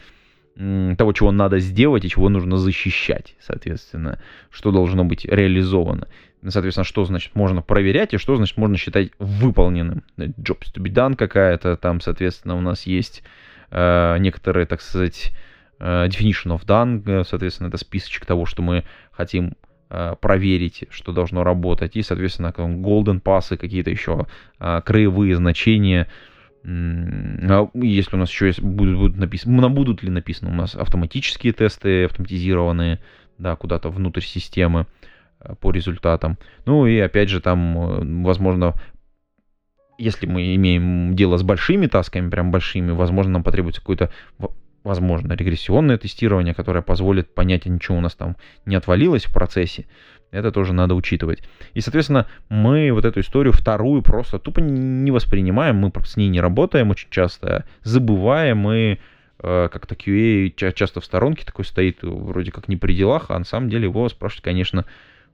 того, 0.55 1.13
чего 1.13 1.31
надо 1.31 1.59
сделать 1.59 2.05
и 2.05 2.09
чего 2.09 2.29
нужно 2.29 2.57
защищать, 2.57 3.35
соответственно, 3.39 4.19
что 4.51 4.71
должно 4.71 5.03
быть 5.03 5.25
реализовано. 5.25 6.07
Соответственно, 6.47 6.83
что 6.83 7.05
значит 7.05 7.35
можно 7.35 7.61
проверять 7.61 8.13
и 8.13 8.17
что 8.17 8.35
значит 8.35 8.57
можно 8.57 8.77
считать 8.77 9.11
выполненным. 9.17 10.03
Jobs 10.17 10.71
to 10.73 10.81
be 10.81 10.91
done 10.91 11.15
какая-то, 11.15 11.77
там, 11.77 12.01
соответственно, 12.01 12.55
у 12.55 12.61
нас 12.61 12.85
есть 12.85 13.23
э, 13.71 14.17
некоторые, 14.19 14.65
так 14.65 14.81
сказать, 14.81 15.31
э, 15.79 16.07
definition 16.07 16.55
of 16.55 16.65
done, 16.65 17.01
э, 17.05 17.23
соответственно, 17.23 17.69
это 17.69 17.77
списочек 17.77 18.25
того, 18.25 18.45
что 18.45 18.61
мы 18.61 18.83
хотим 19.11 19.55
э, 19.89 20.15
проверить, 20.19 20.83
что 20.89 21.13
должно 21.13 21.43
работать, 21.43 21.95
и, 21.95 22.03
соответственно, 22.03 22.53
golden 22.55 23.21
пасы, 23.21 23.55
какие-то 23.55 23.89
еще 23.89 24.27
э, 24.59 24.81
краевые 24.85 25.35
значения, 25.37 26.07
если 26.63 28.15
у 28.15 28.19
нас 28.19 28.29
еще 28.29 28.47
есть, 28.47 28.61
будут, 28.61 28.97
будут 28.97 29.17
написаны, 29.17 29.67
будут 29.69 30.01
ли 30.01 30.09
написаны 30.09 30.51
у 30.51 30.55
нас 30.55 30.75
автоматические 30.75 31.51
тесты, 31.51 32.05
автоматизированные, 32.05 32.99
да, 33.37 33.55
куда-то 33.55 33.89
внутрь 33.89 34.21
системы 34.21 34.87
э, 35.41 35.55
по 35.59 35.71
результатам. 35.71 36.37
Ну 36.65 36.85
и 36.85 36.97
опять 36.99 37.29
же 37.29 37.41
там, 37.41 37.77
э, 37.77 38.23
возможно, 38.23 38.75
если 39.97 40.25
мы 40.25 40.55
имеем 40.55 41.15
дело 41.15 41.37
с 41.37 41.43
большими 41.43 41.87
тасками, 41.87 42.29
прям 42.29 42.51
большими, 42.51 42.91
возможно, 42.91 43.33
нам 43.33 43.43
потребуется 43.43 43.81
какое-то, 43.81 44.11
возможно, 44.83 45.33
регрессионное 45.33 45.97
тестирование, 45.97 46.53
которое 46.53 46.81
позволит 46.81 47.33
понять, 47.33 47.65
а 47.65 47.69
ничего 47.69 47.97
у 47.97 48.01
нас 48.01 48.15
там 48.15 48.37
не 48.65 48.75
отвалилось 48.75 49.25
в 49.25 49.33
процессе. 49.33 49.85
Это 50.33 50.51
тоже 50.51 50.73
надо 50.73 50.95
учитывать. 50.95 51.43
И, 51.75 51.81
соответственно, 51.81 52.25
мы 52.49 52.91
вот 52.91 53.05
эту 53.05 53.19
историю 53.19 53.53
вторую 53.53 54.01
просто 54.01 54.39
тупо 54.39 54.61
не 54.61 55.11
воспринимаем, 55.11 55.75
мы 55.75 55.91
с 56.03 56.17
ней 56.17 56.27
не 56.27 56.41
работаем 56.41 56.89
очень 56.89 57.07
часто, 57.11 57.65
забываем 57.83 58.67
и 58.71 58.97
э, 59.43 59.69
как-то 59.71 59.93
QA 59.93 60.51
часто 60.73 61.01
в 61.01 61.05
сторонке 61.05 61.45
такой 61.45 61.65
стоит, 61.65 61.99
вроде 62.01 62.51
как 62.51 62.67
не 62.67 62.77
при 62.77 62.95
делах, 62.95 63.27
а 63.29 63.37
на 63.37 63.45
самом 63.45 63.69
деле 63.69 63.83
его 63.83 64.09
спрашивать, 64.09 64.43
конечно, 64.43 64.85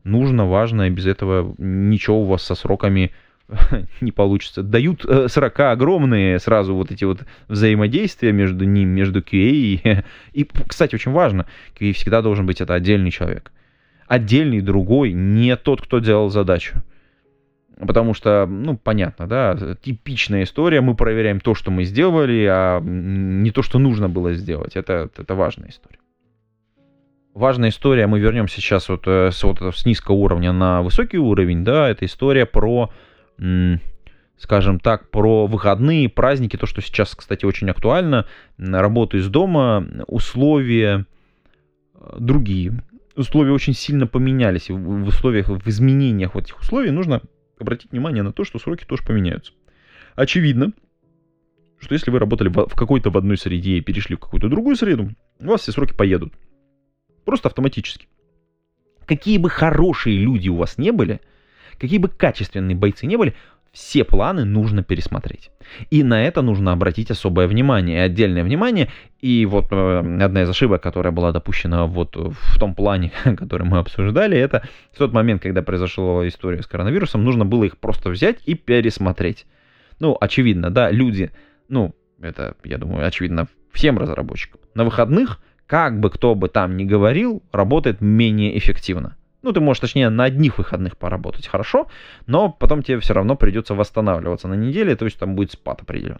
нужно, 0.03 0.45
важно, 0.45 0.87
и 0.87 0.89
без 0.89 1.07
этого 1.07 1.55
ничего 1.57 2.21
у 2.21 2.25
вас 2.25 2.43
со 2.43 2.55
сроками 2.55 3.13
не 4.01 4.11
получится. 4.11 4.63
Дают 4.63 5.03
40 5.03 5.59
э, 5.59 5.63
огромные 5.63 6.39
сразу 6.39 6.75
вот 6.75 6.91
эти 6.91 7.05
вот 7.05 7.21
взаимодействия 7.47 8.33
между 8.33 8.65
ним, 8.65 8.89
между 8.89 9.21
QA 9.21 9.49
и... 9.49 10.03
И, 10.33 10.45
кстати, 10.67 10.95
очень 10.95 11.13
важно, 11.13 11.45
QA 11.79 11.93
всегда 11.93 12.21
должен 12.21 12.45
быть 12.45 12.59
это 12.59 12.73
отдельный 12.73 13.11
человек. 13.11 13.53
Отдельный 14.09 14.59
другой, 14.59 15.13
не 15.13 15.55
тот, 15.55 15.81
кто 15.81 15.99
делал 15.99 16.29
задачу. 16.29 16.83
Потому 17.79 18.13
что, 18.13 18.45
ну, 18.45 18.75
понятно, 18.75 19.27
да, 19.27 19.57
типичная 19.81 20.43
история, 20.43 20.81
мы 20.81 20.95
проверяем 20.95 21.39
то, 21.39 21.55
что 21.55 21.71
мы 21.71 21.85
сделали, 21.85 22.45
а 22.49 22.81
не 22.81 23.51
то, 23.51 23.61
что 23.61 23.79
нужно 23.79 24.09
было 24.09 24.33
сделать. 24.33 24.75
Это, 24.75 25.09
это 25.15 25.35
важная 25.35 25.69
история. 25.69 25.99
Важная 27.33 27.69
история, 27.69 28.07
мы 28.07 28.19
вернемся 28.19 28.59
сейчас 28.59 28.89
вот 28.89 29.03
э, 29.07 29.31
с, 29.31 29.43
вот 29.43 29.61
с 29.61 29.85
низкого 29.85 30.15
уровня 30.15 30.51
на 30.51 30.81
высокий 30.81 31.19
уровень, 31.19 31.63
да, 31.63 31.87
это 31.87 32.03
история 32.05 32.45
про 32.45 32.91
скажем 34.39 34.79
так, 34.79 35.09
про 35.09 35.45
выходные, 35.47 36.09
праздники, 36.09 36.57
то, 36.57 36.65
что 36.65 36.81
сейчас, 36.81 37.13
кстати, 37.13 37.45
очень 37.45 37.69
актуально, 37.69 38.25
работа 38.57 39.17
из 39.17 39.27
дома, 39.27 39.85
условия 40.07 41.05
э, 41.93 42.17
другие. 42.19 42.81
Условия 43.19 43.51
очень 43.51 43.73
сильно 43.73 44.07
поменялись. 44.07 44.69
В 44.69 45.07
условиях, 45.07 45.49
в 45.49 45.67
изменениях 45.67 46.35
вот 46.35 46.45
этих 46.45 46.59
условий 46.59 46.89
нужно 46.89 47.21
обратить 47.59 47.91
внимание 47.91 48.23
на 48.23 48.31
то, 48.31 48.45
что 48.45 48.59
сроки 48.59 48.85
тоже 48.85 49.03
поменяются. 49.05 49.51
Очевидно, 50.15 50.71
что 51.79 51.95
если 51.95 52.11
вы 52.11 52.19
работали 52.19 52.47
в 52.47 52.73
какой-то 52.75 53.09
в 53.09 53.17
одной 53.17 53.37
среде 53.37 53.77
и 53.77 53.81
перешли 53.81 54.15
в 54.15 54.19
какую-то 54.19 54.47
другую 54.47 54.77
среду, 54.77 55.09
у 55.39 55.45
вас 55.45 55.61
все 55.61 55.73
сроки 55.73 55.93
поедут. 55.93 56.33
Просто 57.25 57.49
автоматически. 57.49 58.07
Какие 59.05 59.37
бы 59.37 59.49
хорошие 59.49 60.17
люди 60.17 60.47
у 60.47 60.55
вас 60.55 60.77
не 60.77 60.91
были– 60.91 61.19
Какие 61.79 61.97
бы 61.97 62.09
качественные 62.09 62.75
бойцы 62.75 63.07
не 63.07 63.15
были, 63.15 63.33
все 63.71 64.03
планы 64.03 64.45
нужно 64.45 64.83
пересмотреть. 64.83 65.51
И 65.89 66.03
на 66.03 66.23
это 66.23 66.41
нужно 66.41 66.71
обратить 66.71 67.11
особое 67.11 67.47
внимание, 67.47 68.03
отдельное 68.03 68.43
внимание. 68.43 68.89
И 69.21 69.45
вот 69.45 69.67
э, 69.71 69.99
одна 69.99 70.43
из 70.43 70.49
ошибок, 70.49 70.81
которая 70.81 71.11
была 71.11 71.31
допущена 71.31 71.85
вот 71.85 72.15
в 72.15 72.59
том 72.59 72.73
плане, 72.73 73.11
который 73.37 73.67
мы 73.67 73.77
обсуждали, 73.77 74.37
это 74.37 74.67
в 74.91 74.97
тот 74.97 75.13
момент, 75.13 75.41
когда 75.41 75.61
произошла 75.61 76.27
история 76.27 76.61
с 76.61 76.67
коронавирусом, 76.67 77.23
нужно 77.23 77.45
было 77.45 77.65
их 77.65 77.77
просто 77.77 78.09
взять 78.09 78.37
и 78.45 78.55
пересмотреть. 78.55 79.45
Ну, 79.99 80.17
очевидно, 80.19 80.71
да, 80.71 80.89
люди, 80.89 81.31
ну, 81.67 81.93
это, 82.21 82.55
я 82.63 82.77
думаю, 82.77 83.05
очевидно 83.05 83.47
всем 83.71 83.97
разработчикам. 83.97 84.59
На 84.73 84.83
выходных, 84.83 85.39
как 85.67 85.99
бы 85.99 86.09
кто 86.09 86.35
бы 86.35 86.49
там 86.49 86.77
ни 86.77 86.85
говорил, 86.85 87.43
работает 87.51 88.01
менее 88.01 88.57
эффективно. 88.57 89.15
Ну, 89.41 89.53
ты 89.53 89.61
можешь, 89.61 89.79
точнее, 89.79 90.09
на 90.09 90.25
одних 90.25 90.57
выходных 90.57 90.97
поработать 90.97 91.47
хорошо, 91.47 91.87
но 92.27 92.49
потом 92.49 92.83
тебе 92.83 92.99
все 92.99 93.13
равно 93.13 93.35
придется 93.35 93.73
восстанавливаться 93.73 94.47
на 94.47 94.55
неделе, 94.55 94.95
то 94.95 95.05
есть 95.05 95.17
там 95.17 95.35
будет 95.35 95.51
спад 95.51 95.81
определенный. 95.81 96.19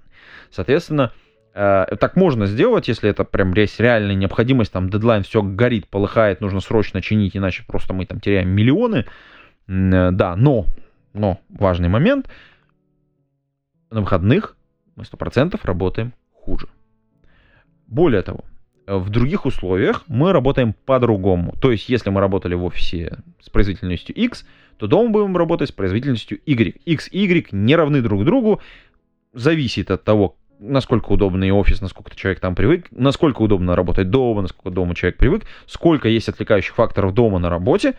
Соответственно, 0.52 1.12
э, 1.54 1.86
так 2.00 2.16
можно 2.16 2.46
сделать, 2.46 2.88
если 2.88 3.10
это 3.10 3.26
прям 3.26 3.54
есть 3.54 3.80
реальная 3.80 4.16
необходимость, 4.16 4.72
там 4.72 4.90
дедлайн 4.90 5.24
все 5.24 5.42
горит, 5.42 5.88
полыхает, 5.88 6.40
нужно 6.40 6.62
срочно 6.62 7.02
чинить, 7.02 7.36
иначе 7.36 7.64
просто 7.68 7.94
мы 7.94 8.06
там 8.06 8.22
теряем 8.22 8.50
миллионы. 8.50 9.06
Э, 9.68 10.12
да, 10.12 10.38
но, 10.38 10.66
но 11.14 11.42
важный 11.50 11.90
момент, 11.90 12.30
на 13.92 14.00
выходных 14.00 14.56
мы 14.96 15.04
100% 15.04 15.60
работаем 15.64 16.14
хуже. 16.32 16.68
Более 17.88 18.22
того, 18.22 18.46
в 18.98 19.10
других 19.10 19.46
условиях 19.46 20.04
мы 20.08 20.34
работаем 20.34 20.74
по-другому. 20.86 21.54
То 21.62 21.72
есть, 21.72 21.90
если 21.90 22.10
мы 22.10 22.22
работали 22.22 22.56
в 22.56 22.64
офисе 22.64 23.20
с 23.40 23.50
производительностью 23.50 24.16
X, 24.16 24.46
то 24.78 24.88
дома 24.88 25.10
будем 25.10 25.38
работать 25.38 25.70
с 25.70 25.72
производительностью 25.72 26.40
Y. 26.46 26.82
X 26.86 27.10
и 27.12 27.20
Y 27.20 27.50
не 27.52 27.76
равны 27.76 28.02
друг 28.02 28.26
другу. 28.26 28.62
Зависит 29.34 29.92
от 29.92 30.04
того, 30.04 30.38
насколько 30.60 31.12
удобный 31.12 31.52
офис, 31.52 31.82
насколько 31.82 32.16
человек 32.16 32.40
там 32.40 32.56
привык, 32.56 32.88
насколько 32.92 33.42
удобно 33.44 33.76
работать 33.76 34.10
дома, 34.10 34.42
насколько 34.42 34.72
дома 34.72 34.96
человек 34.96 35.18
привык, 35.18 35.44
сколько 35.68 36.10
есть 36.10 36.30
отвлекающих 36.30 36.74
факторов 36.74 37.14
дома 37.14 37.40
на 37.40 37.50
работе. 37.50 37.96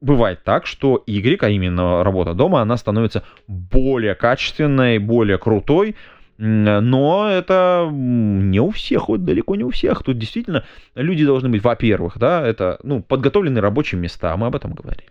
Бывает 0.00 0.42
так, 0.44 0.66
что 0.66 1.02
Y, 1.06 1.42
а 1.42 1.48
именно 1.48 2.04
работа 2.04 2.34
дома, 2.34 2.60
она 2.60 2.76
становится 2.76 3.24
более 3.46 4.14
качественной, 4.14 4.98
более 4.98 5.38
крутой, 5.38 5.96
но 6.38 7.28
это 7.30 7.88
не 7.92 8.60
у 8.60 8.70
всех, 8.70 9.08
вот 9.08 9.24
далеко 9.24 9.54
не 9.54 9.64
у 9.64 9.70
всех. 9.70 10.02
Тут 10.02 10.18
действительно 10.18 10.64
люди 10.94 11.24
должны 11.24 11.48
быть, 11.48 11.62
во-первых, 11.62 12.18
да, 12.18 12.46
это 12.46 12.78
ну, 12.82 13.02
подготовленные 13.02 13.62
рабочие 13.62 14.00
места, 14.00 14.36
мы 14.36 14.46
об 14.46 14.56
этом 14.56 14.72
говорили. 14.72 15.10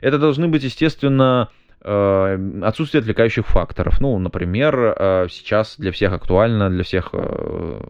Это 0.00 0.18
должны 0.18 0.48
быть, 0.48 0.64
естественно, 0.64 1.50
э, 1.80 2.60
отсутствие 2.62 3.00
отвлекающих 3.00 3.46
факторов. 3.46 4.00
Ну, 4.00 4.18
например, 4.18 4.94
э, 4.98 5.26
сейчас 5.30 5.76
для 5.78 5.92
всех 5.92 6.12
актуально, 6.12 6.70
для 6.70 6.82
всех 6.82 7.10
э, 7.12 7.80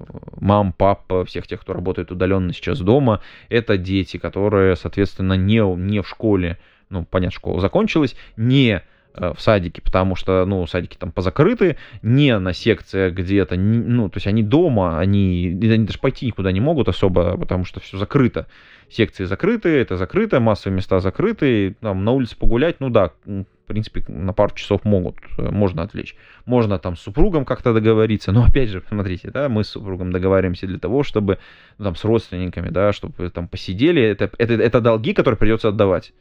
мам, 0.40 0.73
пап, 0.73 1.11
всех 1.26 1.47
тех, 1.47 1.61
кто 1.61 1.73
работает 1.73 2.12
удаленно 2.12 2.52
сейчас 2.52 2.81
дома, 2.81 3.21
это 3.49 3.78
дети, 3.78 4.16
которые, 4.16 4.76
соответственно, 4.76 5.35
не, 5.35 5.62
не 5.76 6.02
в 6.02 6.09
школе, 6.09 6.59
ну, 6.90 7.04
понятно, 7.04 7.35
школа 7.35 7.61
закончилась, 7.61 8.14
не 8.37 8.83
в 9.14 9.37
садике, 9.38 9.80
потому 9.80 10.16
что, 10.16 10.44
ну, 10.44 10.66
садики 10.66 10.97
там 10.97 11.12
позакрыты, 11.12 11.76
не 12.02 12.37
на 12.38 12.52
секциях 12.52 13.14
где-то, 13.14 13.56
ну, 13.56 14.09
то 14.09 14.16
есть 14.16 14.26
они 14.26 14.42
дома, 14.42 14.99
они, 14.99 15.56
они 15.62 15.87
даже 15.87 15.99
пойти 15.99 16.26
никуда 16.26 16.50
не 16.52 16.61
могут 16.61 16.88
особо, 16.88 17.37
потому 17.37 17.64
что 17.64 17.80
все 17.80 17.97
закрыто. 17.97 18.47
Секции 18.90 19.25
закрыты, 19.25 19.68
это 19.68 19.97
закрыто, 19.97 20.40
массовые 20.40 20.76
места 20.76 21.00
закрыты, 21.00 21.76
там 21.80 22.04
на 22.04 22.12
улице 22.12 22.37
погулять, 22.37 22.80
ну 22.80 22.90
да, 22.90 23.12
в 23.64 23.66
принципе, 23.66 24.04
на 24.09 24.35
пару 24.35 24.54
часов 24.54 24.85
могут, 24.85 25.16
э, 25.38 25.50
можно 25.50 25.83
отвлечь. 25.83 26.16
Можно 26.44 26.78
там 26.78 26.97
с 26.97 27.00
супругом 27.00 27.47
как-то 27.47 27.73
договориться, 27.73 28.30
но 28.30 28.44
опять 28.44 28.68
же, 28.68 28.83
смотрите, 28.87 29.30
да, 29.30 29.49
мы 29.49 29.64
с 29.64 29.68
супругом 29.68 30.12
договариваемся 30.12 30.66
для 30.66 30.78
того, 30.78 31.02
чтобы, 31.02 31.38
ну, 31.78 31.85
там, 31.87 31.97
с 31.97 32.04
родственниками, 32.04 32.68
да, 32.68 32.92
чтобы 32.92 33.30
там 33.30 33.49
посидели, 33.49 34.02
это, 34.02 34.30
это, 34.37 34.54
это 34.54 34.80
долги, 34.83 35.14
которые 35.14 35.38
придется 35.38 35.68
отдавать. 35.68 36.12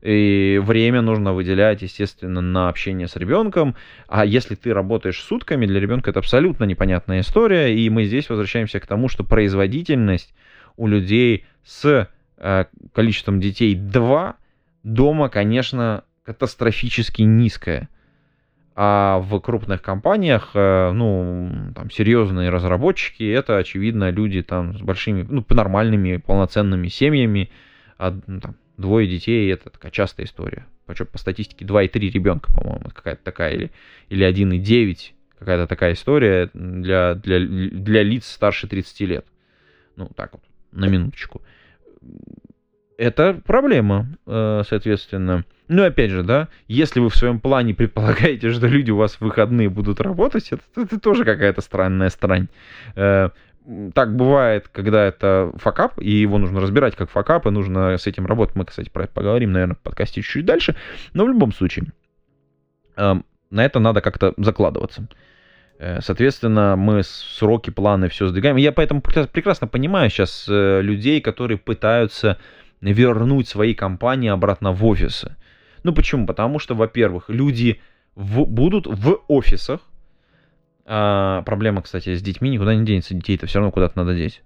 И 0.00 0.60
время 0.62 1.02
нужно 1.02 1.32
выделять, 1.32 1.82
естественно, 1.82 2.40
на 2.40 2.68
общение 2.68 3.08
с 3.08 3.16
ребенком. 3.16 3.74
А 4.06 4.24
если 4.24 4.54
ты 4.54 4.72
работаешь 4.72 5.20
сутками, 5.20 5.66
для 5.66 5.80
ребенка 5.80 6.10
это 6.10 6.20
абсолютно 6.20 6.64
непонятная 6.64 7.20
история. 7.20 7.74
И 7.74 7.90
мы 7.90 8.04
здесь 8.04 8.28
возвращаемся 8.28 8.78
к 8.78 8.86
тому, 8.86 9.08
что 9.08 9.24
производительность 9.24 10.34
у 10.76 10.86
людей 10.86 11.46
с 11.64 12.08
э, 12.36 12.64
количеством 12.94 13.40
детей 13.40 13.74
2 13.74 14.36
дома, 14.84 15.28
конечно, 15.28 16.04
катастрофически 16.24 17.22
низкая. 17.22 17.88
А 18.76 19.18
в 19.18 19.40
крупных 19.40 19.82
компаниях, 19.82 20.50
э, 20.54 20.92
ну, 20.92 21.72
там, 21.74 21.90
серьезные 21.90 22.50
разработчики, 22.50 23.28
это, 23.28 23.56
очевидно, 23.56 24.10
люди 24.10 24.42
там 24.42 24.78
с 24.78 24.80
большими, 24.80 25.26
ну, 25.28 25.44
нормальными, 25.48 26.18
полноценными 26.18 26.86
семьями, 26.86 27.50
ну, 27.98 28.40
там, 28.40 28.54
двое 28.78 29.06
детей, 29.06 29.52
это 29.52 29.68
такая 29.68 29.92
частая 29.92 30.24
история. 30.24 30.66
Причем 30.86 31.06
по 31.06 31.18
статистике 31.18 31.66
2,3 31.66 31.98
ребенка, 32.10 32.50
по-моему, 32.52 32.90
какая-то 32.94 33.22
такая, 33.22 33.52
или, 33.52 33.70
или 34.08 34.26
1,9, 34.26 35.12
какая-то 35.38 35.66
такая 35.66 35.92
история 35.92 36.48
для, 36.54 37.14
для, 37.14 37.40
для 37.40 38.02
лиц 38.02 38.26
старше 38.26 38.66
30 38.66 39.00
лет. 39.00 39.26
Ну, 39.96 40.10
так 40.16 40.32
вот, 40.32 40.42
на 40.72 40.86
минуточку. 40.86 41.42
Это 42.96 43.40
проблема, 43.44 44.08
э, 44.26 44.62
соответственно. 44.68 45.44
Ну, 45.68 45.84
опять 45.84 46.10
же, 46.10 46.22
да, 46.22 46.48
если 46.66 46.98
вы 46.98 47.10
в 47.10 47.16
своем 47.16 47.40
плане 47.40 47.74
предполагаете, 47.74 48.50
что 48.52 48.66
люди 48.66 48.90
у 48.90 48.96
вас 48.96 49.16
в 49.16 49.20
выходные 49.20 49.68
будут 49.68 50.00
работать, 50.00 50.50
это, 50.50 50.62
это 50.76 50.98
тоже 50.98 51.24
какая-то 51.24 51.60
странная 51.60 52.08
странь. 52.08 52.48
Так 53.94 54.16
бывает, 54.16 54.68
когда 54.68 55.04
это 55.04 55.52
факап, 55.56 56.00
и 56.00 56.10
его 56.10 56.38
нужно 56.38 56.60
разбирать 56.60 56.96
как 56.96 57.10
факап, 57.10 57.46
и 57.46 57.50
нужно 57.50 57.98
с 57.98 58.06
этим 58.06 58.24
работать. 58.24 58.56
Мы, 58.56 58.64
кстати, 58.64 58.88
про 58.88 59.04
это 59.04 59.12
поговорим, 59.12 59.52
наверное, 59.52 59.76
в 59.76 59.80
подкасте 59.80 60.22
чуть 60.22 60.46
дальше. 60.46 60.74
Но 61.12 61.24
в 61.26 61.28
любом 61.28 61.52
случае, 61.52 61.86
эм, 62.96 63.26
на 63.50 63.64
это 63.64 63.78
надо 63.78 64.00
как-то 64.00 64.32
закладываться. 64.38 65.06
Э, 65.78 66.00
соответственно, 66.00 66.76
мы 66.76 67.02
сроки, 67.02 67.70
планы, 67.70 68.08
все 68.08 68.28
сдвигаем. 68.28 68.56
Я 68.56 68.72
поэтому 68.72 69.02
прекрасно 69.02 69.66
понимаю 69.66 70.08
сейчас 70.08 70.46
э, 70.48 70.80
людей, 70.80 71.20
которые 71.20 71.58
пытаются 71.58 72.38
вернуть 72.80 73.48
свои 73.48 73.74
компании 73.74 74.30
обратно 74.30 74.72
в 74.72 74.84
офисы. 74.84 75.36
Ну 75.84 75.92
почему? 75.92 76.26
Потому 76.26 76.58
что, 76.58 76.74
во-первых, 76.74 77.28
люди 77.28 77.80
в, 78.14 78.44
будут 78.44 78.86
в 78.86 79.20
офисах. 79.28 79.80
А, 80.90 81.42
проблема, 81.42 81.82
кстати, 81.82 82.14
с 82.14 82.22
детьми 82.22 82.48
никуда 82.48 82.74
не 82.74 82.84
денется. 82.84 83.14
Детей-то 83.14 83.46
все 83.46 83.58
равно 83.58 83.70
куда-то 83.70 83.98
надо 83.98 84.14
деть. 84.14 84.42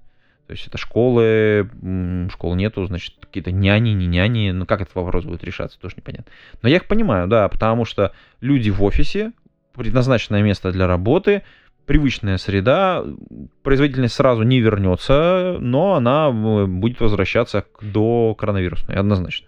То 0.49 0.55
есть 0.55 0.67
это 0.67 0.77
школы, 0.77 1.71
школ 2.33 2.57
нету, 2.57 2.85
значит, 2.85 3.15
какие-то 3.21 3.53
няни, 3.53 3.91
не 3.91 4.09
няни. 4.09 4.51
Ну, 4.51 4.67
как 4.67 4.81
этот 4.81 4.97
вопрос 4.97 5.25
будет 5.25 5.45
решаться, 5.45 5.79
тоже 5.81 5.95
непонятно. 5.97 6.33
Но 6.61 6.69
я 6.69 6.77
их 6.77 6.87
понимаю, 6.87 7.29
да, 7.29 7.49
потому 7.49 7.85
что 7.85 8.13
люди 8.41 8.71
в 8.71 8.83
офисе, 8.83 9.33
предназначенное 9.75 10.43
место 10.43 10.73
для 10.73 10.89
работы, 10.89 11.45
привычная 11.87 12.39
среда, 12.39 13.05
производительность 13.63 14.15
сразу 14.15 14.43
не 14.43 14.61
вернется, 14.61 15.59
но 15.61 15.95
она 15.95 16.33
будет 16.33 17.01
возвращаться 17.01 17.63
к 17.63 17.85
до 17.85 18.35
коронавирусной, 18.35 18.97
однозначно. 18.97 19.47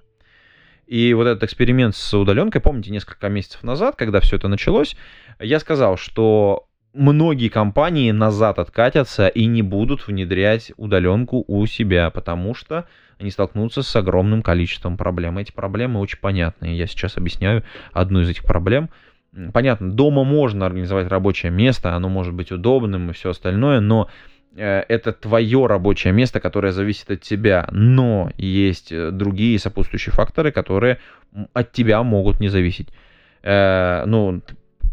И 0.87 1.13
вот 1.13 1.27
этот 1.27 1.43
эксперимент 1.43 1.97
с 1.97 2.15
удаленкой, 2.15 2.61
помните, 2.61 2.93
несколько 2.93 3.29
месяцев 3.29 3.65
назад, 3.65 3.97
когда 3.97 4.21
все 4.21 4.37
это 4.37 4.47
началось, 4.47 4.97
я 5.41 5.59
сказал, 5.59 5.97
что 5.97 6.69
многие 6.95 7.49
компании 7.49 8.11
назад 8.13 8.59
откатятся 8.59 9.29
и 9.29 9.47
не 9.47 9.63
будут 9.63 10.07
внедрять 10.07 10.73
удаленку 10.77 11.45
у 11.47 11.67
себя, 11.67 12.11
потому 12.11 12.55
что 12.55 12.87
они 13.19 13.31
столкнутся 13.31 13.83
с 13.83 13.97
огромным 13.97 14.43
количеством 14.43 14.97
проблем. 14.97 15.39
Эти 15.39 15.53
проблемы 15.53 16.01
очень 16.01 16.19
понятные. 16.19 16.77
Я 16.77 16.87
сейчас 16.87 17.17
объясняю 17.17 17.65
одну 17.93 18.21
из 18.21 18.29
этих 18.29 18.45
проблем. 18.45 18.91
Понятно, 19.53 19.91
дома 19.91 20.25
можно 20.25 20.65
организовать 20.67 21.09
рабочее 21.09 21.51
место, 21.51 21.95
оно 21.95 22.09
может 22.09 22.35
быть 22.35 22.53
удобным 22.53 23.11
и 23.11 23.13
все 23.13 23.31
остальное, 23.31 23.81
но 23.81 24.09
э, 24.57 24.85
это 24.89 25.13
твое 25.13 25.67
рабочее 25.67 26.13
место, 26.13 26.39
которое 26.39 26.71
зависит 26.71 27.11
от 27.11 27.21
тебя. 27.21 27.67
Но 27.73 28.31
есть 28.37 28.93
э, 28.93 29.11
другие 29.11 29.59
сопутствующие 29.59 30.13
факторы, 30.13 30.53
которые 30.53 30.99
от 31.53 31.73
тебя 31.73 32.01
могут 32.05 32.39
не 32.39 32.49
зависеть. 32.49 32.91
Э, 33.43 34.05
ну, 34.07 34.41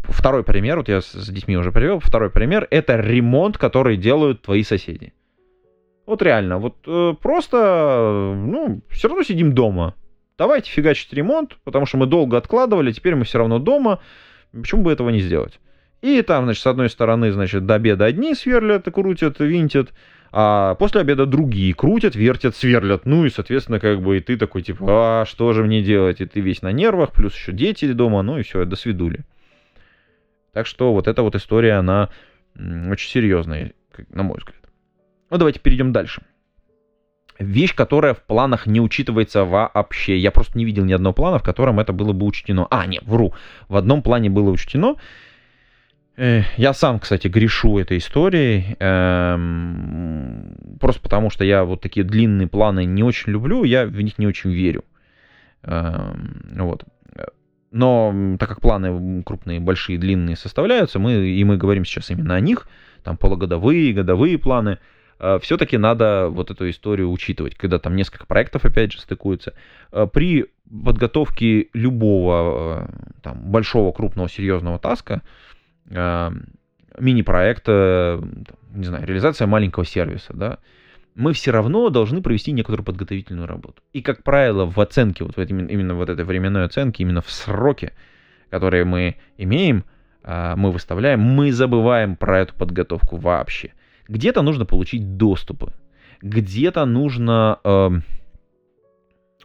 второй 0.04 0.44
пример, 0.44 0.78
вот 0.78 0.88
я 0.88 1.00
с 1.00 1.28
детьми 1.28 1.56
уже 1.56 1.72
привел, 1.72 2.00
второй 2.00 2.30
пример, 2.30 2.66
это 2.70 2.96
ремонт, 2.96 3.58
который 3.58 3.96
делают 3.96 4.42
твои 4.42 4.62
соседи. 4.62 5.12
Вот 6.06 6.22
реально, 6.22 6.58
вот 6.58 6.76
э, 6.86 7.14
просто, 7.20 8.34
ну, 8.36 8.82
все 8.90 9.08
равно 9.08 9.22
сидим 9.22 9.52
дома. 9.52 9.94
Давайте 10.36 10.70
фигачить 10.70 11.12
ремонт, 11.12 11.56
потому 11.64 11.86
что 11.86 11.98
мы 11.98 12.06
долго 12.06 12.36
откладывали, 12.36 12.92
теперь 12.92 13.14
мы 13.14 13.24
все 13.24 13.38
равно 13.38 13.58
дома. 13.58 14.00
Почему 14.52 14.82
бы 14.82 14.92
этого 14.92 15.10
не 15.10 15.20
сделать? 15.20 15.60
И 16.00 16.20
там, 16.22 16.44
значит, 16.44 16.62
с 16.62 16.66
одной 16.66 16.90
стороны, 16.90 17.30
значит, 17.30 17.64
до 17.64 17.74
обеда 17.74 18.06
одни 18.06 18.34
сверлят, 18.34 18.88
крутят, 18.92 19.38
винтят, 19.38 19.92
а 20.32 20.74
после 20.74 21.02
обеда 21.02 21.26
другие 21.26 21.74
крутят, 21.74 22.16
вертят, 22.16 22.56
сверлят. 22.56 23.06
Ну 23.06 23.24
и, 23.24 23.30
соответственно, 23.30 23.78
как 23.78 24.02
бы 24.02 24.16
и 24.16 24.20
ты 24.20 24.36
такой, 24.36 24.62
типа, 24.62 24.86
а 25.22 25.24
что 25.26 25.52
же 25.52 25.62
мне 25.62 25.82
делать? 25.82 26.20
И 26.20 26.26
ты 26.26 26.40
весь 26.40 26.62
на 26.62 26.72
нервах, 26.72 27.12
плюс 27.12 27.34
еще 27.34 27.52
дети 27.52 27.92
дома, 27.92 28.22
ну 28.22 28.38
и 28.38 28.42
все, 28.42 28.64
до 28.64 28.74
свидули. 28.74 29.20
Так 30.52 30.66
что 30.66 30.92
вот 30.92 31.08
эта 31.08 31.22
вот 31.22 31.34
история, 31.34 31.74
она 31.74 32.10
очень 32.54 33.08
серьезная, 33.08 33.72
на 34.10 34.22
мой 34.22 34.38
взгляд. 34.38 34.60
Ну, 35.30 35.38
давайте 35.38 35.60
перейдем 35.60 35.92
дальше. 35.92 36.22
Вещь, 37.38 37.74
которая 37.74 38.12
в 38.12 38.22
планах 38.22 38.66
не 38.66 38.80
учитывается 38.80 39.44
вообще. 39.46 40.18
Я 40.18 40.30
просто 40.30 40.58
не 40.58 40.66
видел 40.66 40.84
ни 40.84 40.92
одного 40.92 41.14
плана, 41.14 41.38
в 41.38 41.42
котором 41.42 41.80
это 41.80 41.94
было 41.94 42.12
бы 42.12 42.26
учтено. 42.26 42.66
А, 42.70 42.86
нет, 42.86 43.02
вру. 43.04 43.34
В 43.68 43.76
одном 43.76 44.02
плане 44.02 44.28
было 44.28 44.50
учтено. 44.50 44.96
Я 46.18 46.74
сам, 46.74 47.00
кстати, 47.00 47.28
грешу 47.28 47.78
этой 47.78 47.96
историей. 47.96 48.76
Эм, 48.78 50.54
просто 50.78 51.00
потому, 51.00 51.30
что 51.30 51.42
я 51.44 51.64
вот 51.64 51.80
такие 51.80 52.04
длинные 52.04 52.48
планы 52.48 52.84
не 52.84 53.02
очень 53.02 53.32
люблю, 53.32 53.64
я 53.64 53.86
в 53.86 54.00
них 54.02 54.18
не 54.18 54.26
очень 54.26 54.52
верю. 54.52 54.84
Эм, 55.62 56.42
вот. 56.58 56.84
Но 57.72 58.36
так 58.38 58.50
как 58.50 58.60
планы 58.60 59.22
крупные, 59.22 59.58
большие, 59.58 59.98
длинные 59.98 60.36
составляются, 60.36 60.98
мы, 60.98 61.14
и 61.26 61.42
мы 61.42 61.56
говорим 61.56 61.86
сейчас 61.86 62.10
именно 62.10 62.34
о 62.34 62.40
них, 62.40 62.68
там 63.02 63.16
полугодовые, 63.16 63.94
годовые 63.94 64.36
планы, 64.38 64.78
э, 65.18 65.38
все-таки 65.40 65.78
надо 65.78 66.28
вот 66.28 66.50
эту 66.50 66.68
историю 66.68 67.10
учитывать, 67.10 67.54
когда 67.54 67.78
там 67.78 67.96
несколько 67.96 68.26
проектов, 68.26 68.66
опять 68.66 68.92
же, 68.92 69.00
стыкуются. 69.00 69.54
Э, 69.90 70.06
при 70.06 70.46
подготовке 70.84 71.68
любого 71.72 72.88
э, 72.88 73.20
там, 73.22 73.40
большого, 73.50 73.90
крупного, 73.92 74.28
серьезного 74.28 74.78
таска, 74.78 75.22
мини-проекта, 76.98 78.22
не 78.74 78.84
знаю, 78.84 79.06
реализация 79.06 79.46
маленького 79.46 79.84
сервиса, 79.86 80.32
да, 80.34 80.58
мы 81.14 81.32
все 81.32 81.50
равно 81.50 81.90
должны 81.90 82.22
провести 82.22 82.52
некоторую 82.52 82.84
подготовительную 82.84 83.46
работу. 83.46 83.82
И, 83.92 84.02
как 84.02 84.22
правило, 84.22 84.64
в 84.64 84.78
оценке, 84.80 85.24
вот 85.24 85.36
в 85.36 85.38
этом, 85.38 85.66
именно 85.66 85.94
вот 85.94 86.08
этой 86.08 86.24
временной 86.24 86.64
оценке, 86.64 87.02
именно 87.02 87.20
в 87.20 87.30
сроке, 87.30 87.92
которые 88.50 88.84
мы 88.84 89.16
имеем, 89.36 89.84
а, 90.24 90.56
мы 90.56 90.70
выставляем, 90.70 91.20
мы 91.20 91.52
забываем 91.52 92.16
про 92.16 92.40
эту 92.40 92.54
подготовку 92.54 93.16
вообще. 93.16 93.72
Где-то 94.08 94.42
нужно 94.42 94.64
получить 94.64 95.16
доступы, 95.16 95.72
где-то 96.20 96.84
нужно 96.84 97.58
э, 97.64 97.90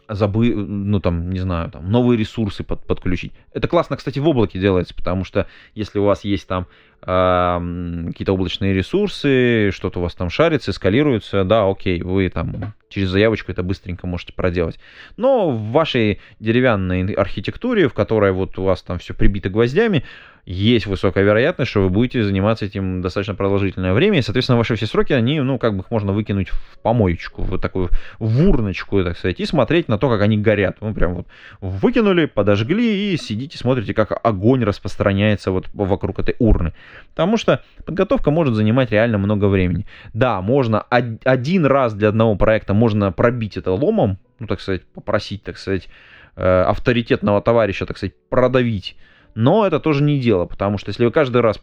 забы, 0.08 0.54
ну 0.54 1.00
там, 1.00 1.30
не 1.30 1.40
знаю, 1.40 1.70
там 1.70 1.90
новые 1.90 2.18
ресурсы 2.18 2.64
под, 2.64 2.86
подключить. 2.86 3.32
Это 3.52 3.68
классно, 3.68 3.96
кстати, 3.96 4.18
в 4.18 4.28
облаке 4.28 4.58
делается, 4.58 4.94
потому 4.94 5.24
что 5.24 5.46
если 5.74 5.98
у 5.98 6.04
вас 6.04 6.24
есть 6.24 6.48
там 6.48 6.66
какие-то 7.00 8.32
облачные 8.32 8.74
ресурсы, 8.74 9.70
что-то 9.70 10.00
у 10.00 10.02
вас 10.02 10.14
там 10.14 10.30
шарится, 10.30 10.72
эскалируется, 10.72 11.44
да, 11.44 11.64
окей, 11.70 12.02
вы 12.02 12.28
там 12.28 12.74
через 12.88 13.10
заявочку 13.10 13.52
это 13.52 13.62
быстренько 13.62 14.08
можете 14.08 14.32
проделать. 14.32 14.80
Но 15.16 15.50
в 15.50 15.70
вашей 15.70 16.20
деревянной 16.40 17.12
архитектуре, 17.12 17.88
в 17.88 17.94
которой 17.94 18.32
вот 18.32 18.58
у 18.58 18.64
вас 18.64 18.82
там 18.82 18.98
все 18.98 19.14
прибито 19.14 19.48
гвоздями, 19.48 20.04
есть 20.50 20.86
высокая 20.86 21.24
вероятность, 21.24 21.70
что 21.70 21.82
вы 21.82 21.90
будете 21.90 22.24
заниматься 22.24 22.64
этим 22.64 23.02
достаточно 23.02 23.34
продолжительное 23.34 23.92
время, 23.92 24.18
и, 24.18 24.22
соответственно, 24.22 24.56
ваши 24.56 24.76
все 24.76 24.86
сроки, 24.86 25.12
они, 25.12 25.40
ну, 25.40 25.58
как 25.58 25.74
бы 25.74 25.80
их 25.80 25.90
можно 25.90 26.12
выкинуть 26.12 26.48
в 26.48 26.78
помоечку, 26.78 27.42
в 27.42 27.58
такую 27.58 27.90
в 28.18 28.48
урночку, 28.48 29.04
так 29.04 29.18
сказать, 29.18 29.40
и 29.40 29.44
смотреть 29.44 29.88
на 29.88 29.98
то, 29.98 30.08
как 30.08 30.22
они 30.22 30.38
горят. 30.38 30.78
Ну, 30.80 30.94
прям 30.94 31.16
вот 31.16 31.26
выкинули, 31.60 32.24
подожгли, 32.24 33.12
и 33.12 33.16
сидите, 33.18 33.58
смотрите, 33.58 33.92
как 33.92 34.18
огонь 34.26 34.64
распространяется 34.64 35.50
вот 35.50 35.66
вокруг 35.74 36.18
этой 36.18 36.34
урны. 36.38 36.72
Потому 37.10 37.36
что 37.36 37.62
подготовка 37.84 38.30
может 38.30 38.54
занимать 38.54 38.90
реально 38.90 39.18
много 39.18 39.48
времени. 39.48 39.86
Да, 40.14 40.40
можно 40.40 40.80
один 40.80 41.66
раз 41.66 41.92
для 41.92 42.08
одного 42.08 42.36
проекта 42.36 42.72
можно 42.72 43.12
пробить 43.12 43.58
это 43.58 43.72
ломом, 43.72 44.16
ну, 44.38 44.46
так 44.46 44.62
сказать, 44.62 44.86
попросить, 44.94 45.42
так 45.42 45.58
сказать, 45.58 45.90
э, 46.36 46.62
авторитетного 46.62 47.42
товарища, 47.42 47.84
так 47.84 47.98
сказать, 47.98 48.14
продавить. 48.30 48.96
Но 49.34 49.66
это 49.66 49.80
тоже 49.80 50.02
не 50.02 50.18
дело, 50.18 50.46
потому 50.46 50.78
что 50.78 50.90
если 50.90 51.04
вы 51.04 51.10
каждый 51.10 51.40
раз 51.40 51.58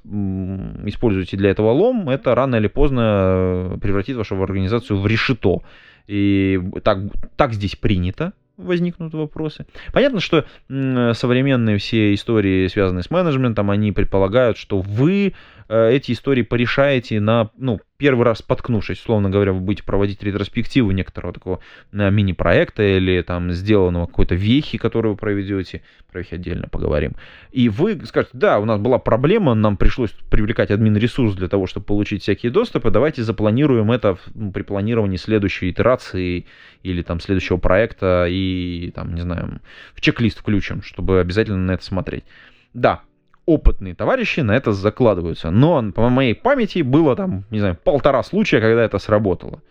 используете 0.85 1.37
для 1.37 1.49
этого 1.49 1.71
лом, 1.71 2.09
это 2.09 2.33
рано 2.35 2.55
или 2.55 2.67
поздно 2.67 3.01
э, 3.01 3.77
превратит 3.81 4.15
вашу 4.17 4.41
организацию 4.41 4.99
в 4.99 5.05
решето. 5.07 5.61
И 6.07 6.61
так, 6.83 6.99
так 7.35 7.53
здесь 7.53 7.75
принято, 7.75 8.33
возникнут 8.57 9.13
вопросы. 9.13 9.65
Понятно, 9.91 10.19
что 10.19 10.45
современные 10.67 11.77
все 11.77 12.13
истории, 12.13 12.67
связанные 12.67 13.03
с 13.03 13.09
менеджментом, 13.09 13.71
они 13.71 13.91
предполагают, 13.91 14.57
что 14.57 14.79
вы 14.79 15.33
эти 15.73 16.11
истории 16.11 16.43
порешаете 16.43 17.19
на, 17.19 17.49
ну, 17.57 17.79
первый 17.97 18.23
раз 18.23 18.39
споткнувшись, 18.39 18.99
условно 18.99 19.29
говоря, 19.29 19.53
вы 19.53 19.61
будете 19.61 19.83
проводить 19.83 20.21
ретроспективу 20.21 20.91
некоторого 20.91 21.33
такого 21.33 21.59
э, 21.91 22.11
мини-проекта 22.11 22.83
или 22.83 23.21
там 23.21 23.51
сделанного 23.51 24.05
какой-то 24.05 24.35
вехи, 24.35 24.77
которую 24.77 25.13
вы 25.13 25.17
проведете, 25.17 25.81
про 26.11 26.19
вехи 26.19 26.35
отдельно 26.35 26.67
поговорим. 26.67 27.13
И 27.51 27.69
вы 27.69 27.99
скажете, 28.05 28.37
да, 28.37 28.59
у 28.59 28.65
нас 28.65 28.79
была 28.79 28.99
проблема, 28.99 29.53
нам 29.53 29.77
пришлось 29.77 30.11
привлекать 30.29 30.71
админ-ресурс 30.71 31.35
для 31.35 31.47
того, 31.47 31.67
чтобы 31.67 31.85
получить 31.85 32.21
всякие 32.21 32.51
доступы, 32.51 32.91
давайте 32.91 33.23
запланируем 33.23 33.91
это 33.91 34.17
ну, 34.33 34.51
при 34.51 34.63
планировании 34.63 35.17
следующей 35.17 35.71
итерации 35.71 36.45
или 36.83 37.01
там 37.01 37.19
следующего 37.19 37.57
проекта 37.57 38.27
и 38.29 38.91
там, 38.93 39.15
не 39.15 39.21
знаю, 39.21 39.61
в 39.93 40.01
чек-лист 40.01 40.39
включим, 40.39 40.81
чтобы 40.81 41.19
обязательно 41.19 41.57
на 41.57 41.71
это 41.71 41.83
смотреть. 41.83 42.25
Да, 42.73 43.03
опытные 43.45 43.95
товарищи 43.95 44.39
на 44.39 44.55
это 44.55 44.71
закладываются. 44.71 45.51
Но 45.51 45.91
по 45.91 46.09
моей 46.09 46.35
памяти 46.35 46.81
было 46.81 47.15
там, 47.15 47.45
не 47.49 47.59
знаю, 47.59 47.77
полтора 47.81 48.23
случая, 48.23 48.59
когда 48.59 48.83
это 48.83 48.97
сработало. 48.99 49.61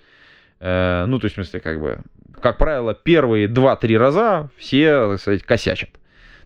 Э, 0.60 1.04
ну, 1.06 1.18
то 1.18 1.26
есть, 1.26 1.34
в 1.34 1.36
смысле, 1.36 1.60
как 1.60 1.80
бы, 1.80 1.98
как 2.40 2.58
правило, 2.58 2.94
первые 2.94 3.48
два-три 3.48 3.98
раза 3.98 4.50
все, 4.56 5.10
так 5.10 5.20
сказать, 5.20 5.42
косячат. 5.42 5.90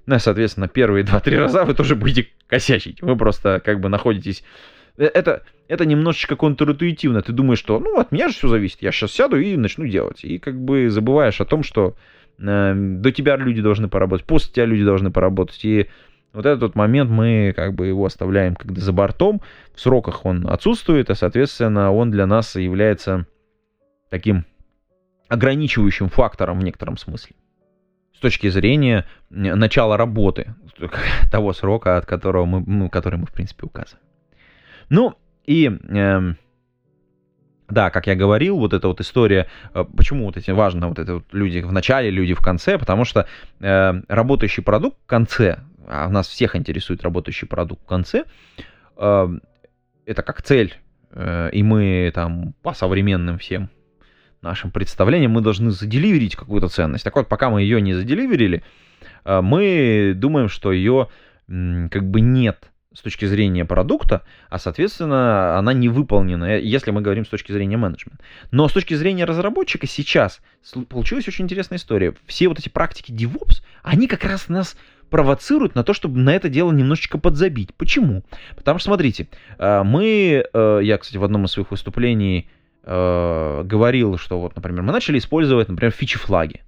Ну, 0.06 0.18
соответственно, 0.18 0.68
первые 0.68 1.04
два-три 1.04 1.36
раза 1.38 1.64
вы 1.64 1.74
тоже 1.74 1.94
будете 1.94 2.28
косячить. 2.46 3.02
Вы 3.02 3.16
просто 3.16 3.60
как 3.64 3.80
бы 3.80 3.88
находитесь... 3.88 4.42
Э, 4.96 5.04
это, 5.04 5.42
это 5.68 5.84
немножечко 5.84 6.34
контринтуитивно. 6.34 7.22
Ты 7.22 7.32
думаешь, 7.32 7.58
что, 7.58 7.78
ну, 7.78 7.98
от 8.00 8.10
меня 8.10 8.28
же 8.28 8.34
все 8.34 8.48
зависит. 8.48 8.80
Я 8.80 8.90
сейчас 8.90 9.12
сяду 9.12 9.38
и 9.38 9.56
начну 9.56 9.86
делать. 9.86 10.24
И 10.24 10.38
как 10.38 10.58
бы 10.58 10.88
забываешь 10.88 11.40
о 11.40 11.44
том, 11.44 11.62
что 11.62 11.94
э, 12.38 12.72
до 12.74 13.12
тебя 13.12 13.36
люди 13.36 13.60
должны 13.60 13.88
поработать, 13.88 14.26
после 14.26 14.52
тебя 14.52 14.64
люди 14.64 14.84
должны 14.84 15.10
поработать. 15.10 15.62
И 15.64 15.88
вот 16.32 16.46
этот 16.46 16.74
момент 16.74 17.10
мы 17.10 17.52
как 17.56 17.74
бы 17.74 17.86
его 17.86 18.04
оставляем 18.04 18.54
когда 18.54 18.80
за 18.80 18.92
бортом, 18.92 19.40
в 19.74 19.80
сроках 19.80 20.24
он 20.24 20.46
отсутствует, 20.48 21.10
а 21.10 21.14
соответственно 21.14 21.92
он 21.92 22.10
для 22.10 22.26
нас 22.26 22.56
является 22.56 23.26
таким 24.10 24.44
ограничивающим 25.28 26.08
фактором 26.08 26.60
в 26.60 26.64
некотором 26.64 26.96
смысле. 26.96 27.36
с 28.14 28.20
точки 28.20 28.48
зрения 28.48 29.06
начала 29.30 29.96
работы, 29.96 30.54
того 31.30 31.52
срока, 31.52 31.98
от 31.98 32.06
которого 32.06 32.46
мы, 32.46 32.64
ну, 32.66 32.90
который 32.90 33.18
мы, 33.18 33.26
в 33.26 33.32
принципе, 33.32 33.66
указываем. 33.66 34.04
Ну, 34.88 35.14
и... 35.46 35.70
Э, 35.88 36.34
да, 37.68 37.90
как 37.90 38.06
я 38.06 38.14
говорил, 38.14 38.58
вот 38.58 38.72
эта 38.72 38.88
вот 38.88 39.00
история, 39.00 39.46
э, 39.74 39.84
почему 39.96 40.24
вот 40.24 40.38
эти 40.38 40.50
важно 40.50 40.88
вот 40.88 40.98
это 40.98 41.16
вот 41.16 41.24
люди 41.32 41.58
в 41.58 41.70
начале, 41.70 42.10
люди 42.10 42.32
в 42.32 42.40
конце, 42.40 42.78
потому 42.78 43.04
что 43.04 43.26
э, 43.60 43.92
работающий 44.08 44.62
продукт 44.62 44.96
в 45.02 45.06
конце, 45.06 45.58
а 45.88 46.08
нас 46.08 46.28
всех 46.28 46.54
интересует 46.54 47.02
работающий 47.02 47.48
продукт 47.48 47.82
в 47.82 47.86
конце, 47.86 48.24
э, 48.96 49.28
это 50.06 50.22
как 50.22 50.42
цель, 50.42 50.74
э, 51.10 51.50
и 51.52 51.62
мы 51.62 52.10
там 52.14 52.54
по 52.62 52.74
современным 52.74 53.38
всем 53.38 53.70
нашим 54.42 54.70
представлениям 54.70 55.32
мы 55.32 55.40
должны 55.40 55.70
заделиверить 55.70 56.36
какую-то 56.36 56.68
ценность. 56.68 57.04
Так 57.04 57.16
вот, 57.16 57.28
пока 57.28 57.50
мы 57.50 57.62
ее 57.62 57.80
не 57.80 57.94
заделиверили, 57.94 58.62
э, 59.24 59.40
мы 59.40 60.12
думаем, 60.14 60.48
что 60.48 60.72
ее 60.72 61.08
как 61.46 62.10
бы 62.10 62.20
нет 62.20 62.70
с 62.94 63.00
точки 63.00 63.26
зрения 63.26 63.64
продукта, 63.64 64.22
а, 64.50 64.58
соответственно, 64.58 65.56
она 65.56 65.72
не 65.72 65.88
выполнена, 65.88 66.56
э, 66.56 66.60
если 66.62 66.90
мы 66.90 67.00
говорим 67.00 67.24
с 67.24 67.28
точки 67.28 67.52
зрения 67.52 67.76
менеджмента. 67.76 68.22
Но 68.50 68.68
с 68.68 68.72
точки 68.72 68.94
зрения 68.94 69.24
разработчика 69.24 69.86
сейчас 69.86 70.40
получилась 70.88 71.28
очень 71.28 71.44
интересная 71.44 71.78
история. 71.78 72.14
Все 72.26 72.48
вот 72.48 72.58
эти 72.58 72.68
практики 72.68 73.12
DevOps, 73.12 73.62
они 73.82 74.08
как 74.08 74.24
раз 74.24 74.48
нас 74.48 74.76
провоцируют 75.10 75.74
на 75.74 75.84
то, 75.84 75.94
чтобы 75.94 76.18
на 76.18 76.34
это 76.34 76.48
дело 76.48 76.72
немножечко 76.72 77.18
подзабить. 77.18 77.74
Почему? 77.74 78.22
Потому 78.56 78.78
что, 78.78 78.88
смотрите, 78.88 79.28
э, 79.58 79.82
мы, 79.84 80.44
э, 80.52 80.80
я, 80.82 80.98
кстати, 80.98 81.16
в 81.16 81.24
одном 81.24 81.44
из 81.44 81.52
своих 81.52 81.70
выступлений 81.70 82.48
говорил, 82.84 84.16
что 84.16 84.40
вот, 84.40 84.56
например, 84.56 84.80
мы 84.80 84.92
начали 84.94 85.18
использовать, 85.18 85.68
например, 85.68 85.92
фичи-флаги 85.92 86.62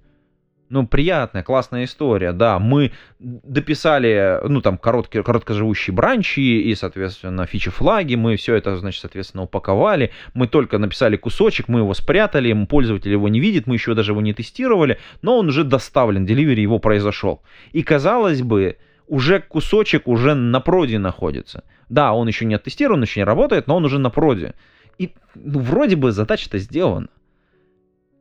ну, 0.71 0.87
приятная, 0.87 1.43
классная 1.43 1.83
история, 1.83 2.31
да, 2.31 2.57
мы 2.57 2.93
дописали, 3.19 4.39
ну, 4.47 4.61
там, 4.61 4.77
короткие, 4.77 5.21
короткоживущие 5.21 5.93
бранчи 5.93 6.39
и, 6.39 6.73
соответственно, 6.75 7.45
фичи-флаги, 7.45 8.15
мы 8.15 8.37
все 8.37 8.55
это, 8.55 8.77
значит, 8.77 9.01
соответственно, 9.01 9.43
упаковали, 9.43 10.11
мы 10.33 10.47
только 10.47 10.77
написали 10.77 11.17
кусочек, 11.17 11.67
мы 11.67 11.81
его 11.81 11.93
спрятали, 11.93 12.65
пользователь 12.65 13.11
его 13.11 13.27
не 13.27 13.41
видит, 13.41 13.67
мы 13.67 13.75
еще 13.75 13.93
даже 13.93 14.13
его 14.13 14.21
не 14.21 14.33
тестировали, 14.33 14.97
но 15.21 15.37
он 15.37 15.49
уже 15.49 15.65
доставлен, 15.65 16.25
деливери 16.25 16.61
его 16.61 16.79
произошел. 16.79 17.43
И, 17.73 17.83
казалось 17.83 18.41
бы, 18.41 18.77
уже 19.07 19.41
кусочек 19.41 20.07
уже 20.07 20.35
на 20.35 20.61
проде 20.61 20.99
находится. 20.99 21.65
Да, 21.89 22.13
он 22.13 22.29
еще 22.29 22.45
не 22.45 22.55
оттестирован, 22.55 23.01
еще 23.01 23.19
не 23.19 23.25
работает, 23.25 23.67
но 23.67 23.75
он 23.75 23.83
уже 23.83 23.99
на 23.99 24.09
проде. 24.09 24.53
И, 24.97 25.13
ну, 25.35 25.59
вроде 25.59 25.97
бы 25.97 26.13
задача-то 26.13 26.59
сделана. 26.59 27.09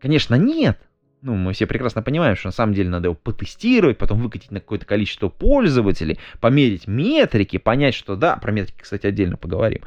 Конечно, 0.01 0.35
нет, 0.35 0.81
ну, 1.23 1.35
мы 1.35 1.53
все 1.53 1.67
прекрасно 1.67 2.03
понимаем, 2.03 2.37
что 2.37 2.49
на 2.49 2.53
самом 2.53 2.75
деле 2.75 2.89
надо 2.89 3.09
его 3.09 3.15
потестировать, 3.15 3.99
потом 3.99 4.21
выкатить 4.21 4.51
на 4.51 4.61
какое-то 4.61 4.87
количество 4.87 5.29
пользователей, 5.29 6.19
померить 6.41 6.87
метрики, 6.87 7.59
понять, 7.59 7.95
что 7.95 8.17
да, 8.17 8.37
про 8.37 8.53
метрики, 8.53 8.81
кстати, 8.81 9.07
отдельно 9.07 9.37
поговорим. 9.37 9.83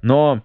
Но 0.00 0.42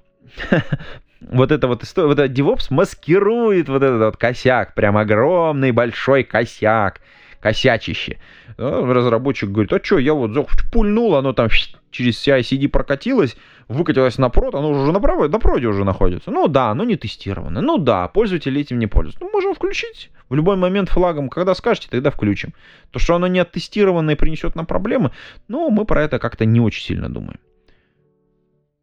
вот 1.22 1.52
это 1.52 1.68
вот 1.68 1.84
история, 1.84 2.08
вот 2.08 2.20
этот 2.20 2.38
DevOps 2.38 2.68
маскирует 2.72 3.70
вот 3.70 3.84
этот 3.84 4.00
вот 4.02 4.18
косяк, 4.18 4.76
прям 4.76 4.98
огромный 4.98 5.72
большой 5.72 6.24
косяк, 6.24 7.00
косячище. 7.40 8.20
Ну, 8.58 8.92
разработчик 8.92 9.50
говорит, 9.50 9.74
а 9.74 9.84
что, 9.84 9.98
я 9.98 10.14
вот 10.14 10.32
пульнул, 10.72 11.16
оно 11.16 11.34
там 11.34 11.50
через 11.90 12.28
CI-CD 12.28 12.68
прокатилось, 12.68 13.38
выкатилось 13.68 14.18
на 14.18 14.30
прод, 14.30 14.56
оно 14.56 14.72
уже 14.72 14.92
на, 14.92 15.00
право, 15.00 15.28
на 15.28 15.40
проде 15.40 15.68
уже 15.68 15.84
находится. 15.84 16.32
Ну 16.32 16.48
да, 16.48 16.70
оно 16.70 16.84
не 16.84 16.96
тестировано. 16.96 17.62
Ну 17.62 17.78
да, 17.78 18.08
пользователи 18.08 18.62
этим 18.62 18.80
не 18.80 18.88
пользуются. 18.88 19.24
Ну, 19.24 19.32
можем 19.32 19.54
включить 19.54 20.10
в 20.30 20.36
любой 20.36 20.56
момент 20.56 20.90
флагом. 20.90 21.30
Когда 21.30 21.56
скажете, 21.56 21.88
тогда 21.90 22.10
включим. 22.10 22.54
То, 22.92 23.00
что 23.00 23.16
оно 23.16 23.28
не 23.28 23.40
оттестировано 23.40 24.12
и 24.12 24.16
принесет 24.16 24.56
нам 24.56 24.66
проблемы, 24.66 25.12
ну, 25.48 25.70
мы 25.70 25.86
про 25.86 26.04
это 26.04 26.20
как-то 26.20 26.46
не 26.46 26.60
очень 26.60 26.84
сильно 26.84 27.10
думаем. 27.10 27.40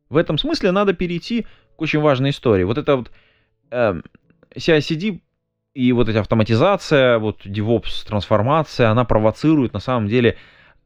В 0.08 0.16
этом 0.16 0.38
смысле 0.38 0.72
надо 0.72 0.92
перейти 0.92 1.46
к 1.76 1.82
очень 1.82 2.00
важной 2.00 2.30
истории. 2.30 2.64
Вот 2.64 2.78
это 2.78 2.96
вот 2.96 3.10
э, 3.70 3.76
эм, 3.76 4.04
CI-CD 4.56 5.20
и 5.74 5.92
вот 5.92 6.08
эта 6.08 6.20
автоматизация, 6.20 7.18
вот 7.18 7.46
DevOps 7.46 8.06
трансформация, 8.06 8.90
она 8.90 9.04
провоцирует 9.04 9.72
на 9.72 9.80
самом 9.80 10.08
деле 10.08 10.36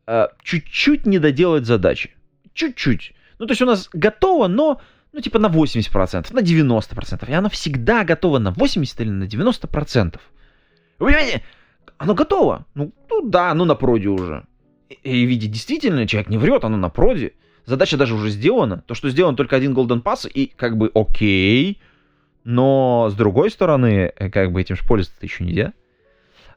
э, 0.06 0.28
чуть-чуть 0.42 1.06
не 1.06 1.18
доделать 1.18 1.64
задачи. 1.64 2.14
Чуть-чуть. 2.52 3.14
Ну, 3.44 3.48
то 3.48 3.52
есть 3.52 3.60
у 3.60 3.66
нас 3.66 3.90
готово, 3.92 4.46
но, 4.46 4.80
ну, 5.12 5.20
типа 5.20 5.38
на 5.38 5.48
80%, 5.48 6.32
на 6.32 6.38
90%. 6.38 7.30
И 7.30 7.32
оно 7.34 7.50
всегда 7.50 8.02
готово 8.02 8.38
на 8.38 8.52
80 8.52 9.00
или 9.02 9.10
на 9.10 9.24
90%. 9.24 10.18
Вы 10.98 11.06
понимаете? 11.06 11.42
Оно 11.98 12.14
готово. 12.14 12.64
Ну, 12.74 12.94
ну 13.10 13.28
да, 13.28 13.52
ну 13.52 13.66
на 13.66 13.74
проде 13.74 14.08
уже. 14.08 14.46
И, 14.88 14.94
и 15.02 15.26
видите, 15.26 15.52
действительно, 15.52 16.06
человек 16.06 16.30
не 16.30 16.38
врет, 16.38 16.64
оно 16.64 16.78
на 16.78 16.88
проде. 16.88 17.34
Задача 17.66 17.98
даже 17.98 18.14
уже 18.14 18.30
сделана. 18.30 18.78
То, 18.86 18.94
что 18.94 19.10
сделан 19.10 19.36
только 19.36 19.56
один 19.56 19.74
Golden 19.74 20.02
Pass, 20.02 20.26
и 20.26 20.46
как 20.46 20.78
бы 20.78 20.90
окей. 20.94 21.82
Но 22.44 23.10
с 23.10 23.14
другой 23.14 23.50
стороны, 23.50 24.10
э, 24.16 24.30
как 24.30 24.52
бы 24.52 24.62
этим 24.62 24.76
же 24.76 24.84
пользоваться 24.88 25.22
еще 25.22 25.44
нельзя. 25.44 25.74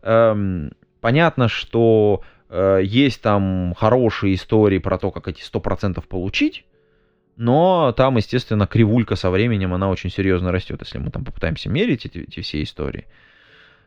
Эм, 0.03 0.71
понятно, 1.01 1.49
что 1.49 2.21
э, 2.49 2.79
есть 2.81 3.21
там 3.21 3.73
хорошие 3.77 4.35
истории 4.35 4.77
про 4.77 4.97
то, 4.97 5.11
как 5.11 5.27
эти 5.27 5.41
100% 5.41 6.01
получить. 6.07 6.63
Но 7.37 7.93
там, 7.95 8.17
естественно, 8.17 8.65
кривулька 8.65 9.15
со 9.15 9.29
временем, 9.29 9.73
она 9.73 9.89
очень 9.89 10.09
серьезно 10.09 10.51
растет, 10.51 10.81
если 10.81 10.97
мы 10.97 11.11
там 11.11 11.23
попытаемся 11.23 11.69
мерить 11.69 12.05
эти, 12.07 12.17
эти 12.17 12.41
все 12.41 12.63
истории. 12.63 13.05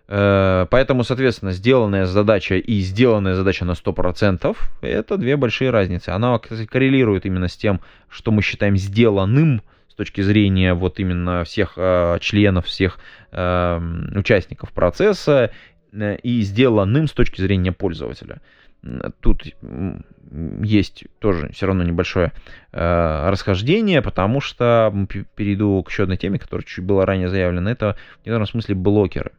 Э, 0.06 0.66
поэтому, 0.70 1.02
соответственно, 1.02 1.50
сделанная 1.50 2.06
задача 2.06 2.54
и 2.56 2.80
сделанная 2.80 3.34
задача 3.34 3.64
на 3.64 3.72
100% 3.72 4.56
это 4.82 5.16
две 5.16 5.36
большие 5.36 5.70
разницы. 5.70 6.10
Она, 6.10 6.38
кстати, 6.38 6.64
коррелирует 6.64 7.26
именно 7.26 7.48
с 7.48 7.56
тем, 7.56 7.80
что 8.08 8.30
мы 8.30 8.42
считаем 8.42 8.76
сделанным 8.76 9.62
с 9.88 9.94
точки 9.94 10.20
зрения 10.20 10.74
вот 10.74 11.00
именно 11.00 11.42
всех 11.42 11.72
э, 11.76 12.18
членов, 12.20 12.66
всех 12.66 13.00
э, 13.32 13.80
участников 14.14 14.72
процесса 14.72 15.50
э, 15.92 16.16
и 16.22 16.42
сделанным 16.42 17.08
с 17.08 17.12
точки 17.12 17.40
зрения 17.40 17.72
пользователя. 17.72 18.40
Тут 19.20 19.44
есть 20.62 21.04
тоже 21.18 21.50
все 21.52 21.66
равно 21.66 21.82
небольшое 21.82 22.32
э, 22.72 23.28
расхождение, 23.28 24.00
потому 24.00 24.40
что 24.40 24.94
перейду 25.34 25.82
к 25.82 25.90
еще 25.90 26.04
одной 26.04 26.16
теме, 26.16 26.38
которая 26.38 26.64
чуть 26.64 26.84
было 26.84 27.04
ранее 27.04 27.28
заявлена. 27.28 27.70
Это 27.70 27.96
в 28.22 28.26
некотором 28.26 28.46
смысле 28.46 28.74
блокеры. 28.74 29.32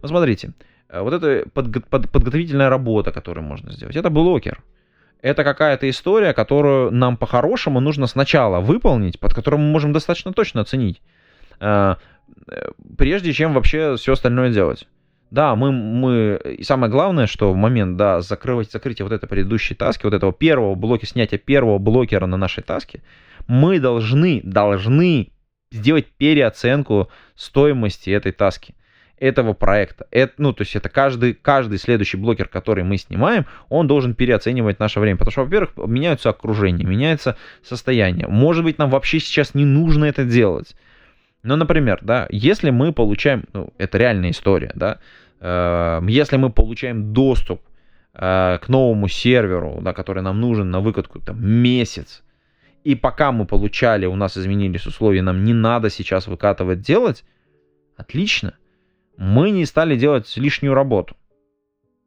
Вот 0.00 0.10
смотрите, 0.10 0.52
э, 0.88 1.00
вот 1.00 1.12
эта 1.12 1.48
подго- 1.48 1.84
под- 1.88 2.10
подготовительная 2.10 2.68
работа, 2.68 3.10
которую 3.10 3.44
можно 3.44 3.72
сделать, 3.72 3.96
это 3.96 4.10
блокер. 4.10 4.62
Это 5.22 5.42
какая-то 5.42 5.88
история, 5.88 6.34
которую 6.34 6.90
нам 6.92 7.16
по-хорошему 7.16 7.80
нужно 7.80 8.06
сначала 8.06 8.60
выполнить, 8.60 9.18
под 9.18 9.34
которым 9.34 9.62
мы 9.62 9.70
можем 9.72 9.92
достаточно 9.92 10.32
точно 10.32 10.60
оценить, 10.60 11.00
э, 11.58 11.96
э, 12.48 12.68
прежде 12.96 13.32
чем 13.32 13.54
вообще 13.54 13.96
все 13.96 14.12
остальное 14.12 14.52
делать. 14.52 14.86
Да, 15.34 15.56
мы, 15.56 15.72
мы, 15.72 16.40
и 16.44 16.62
самое 16.62 16.92
главное, 16.92 17.26
что 17.26 17.52
в 17.52 17.56
момент, 17.56 17.96
да, 17.96 18.20
закрывать, 18.20 18.70
закрытия 18.70 19.04
вот 19.04 19.12
этой 19.12 19.28
предыдущей 19.28 19.74
таски, 19.74 20.04
вот 20.04 20.14
этого 20.14 20.32
первого 20.32 20.76
блока, 20.76 21.06
снятия 21.06 21.40
первого 21.40 21.78
блокера 21.78 22.26
на 22.26 22.36
нашей 22.36 22.62
таске, 22.62 23.02
мы 23.48 23.80
должны, 23.80 24.42
должны 24.44 25.32
сделать 25.72 26.06
переоценку 26.06 27.08
стоимости 27.34 28.10
этой 28.10 28.30
таски 28.30 28.76
этого 29.18 29.54
проекта. 29.54 30.06
Это, 30.12 30.34
ну, 30.38 30.52
то 30.52 30.62
есть 30.62 30.76
это 30.76 30.88
каждый, 30.88 31.34
каждый 31.34 31.78
следующий 31.78 32.16
блокер, 32.16 32.46
который 32.46 32.84
мы 32.84 32.96
снимаем, 32.96 33.44
он 33.68 33.88
должен 33.88 34.14
переоценивать 34.14 34.78
наше 34.78 35.00
время. 35.00 35.16
Потому 35.16 35.32
что, 35.32 35.42
во-первых, 35.42 35.72
меняются 35.76 36.30
окружения, 36.30 36.84
меняется 36.84 37.36
состояние. 37.60 38.28
Может 38.28 38.62
быть, 38.62 38.78
нам 38.78 38.88
вообще 38.88 39.18
сейчас 39.18 39.52
не 39.52 39.64
нужно 39.64 40.04
это 40.04 40.24
делать. 40.24 40.76
Ну, 41.44 41.56
например, 41.56 41.98
да, 42.00 42.26
если 42.30 42.70
мы 42.70 42.92
получаем, 42.92 43.44
ну, 43.52 43.72
это 43.76 43.98
реальная 43.98 44.30
история, 44.30 44.72
да, 44.74 44.98
если 45.46 46.36
мы 46.36 46.50
получаем 46.50 47.12
доступ 47.12 47.60
э, 48.14 48.58
к 48.62 48.68
новому 48.68 49.08
серверу, 49.08 49.78
да, 49.80 49.92
который 49.92 50.22
нам 50.22 50.40
нужен 50.40 50.70
на 50.70 50.80
выкатку 50.80 51.20
там 51.20 51.44
месяц, 51.44 52.22
и 52.84 52.94
пока 52.94 53.32
мы 53.32 53.46
получали, 53.46 54.06
у 54.06 54.16
нас 54.16 54.36
изменились 54.36 54.86
условия, 54.86 55.22
нам 55.22 55.44
не 55.44 55.54
надо 55.54 55.90
сейчас 55.90 56.26
выкатывать 56.26 56.80
делать, 56.80 57.24
отлично 57.96 58.54
мы 59.16 59.50
не 59.50 59.64
стали 59.66 59.96
делать 59.96 60.32
лишнюю 60.36 60.74
работу. 60.74 61.16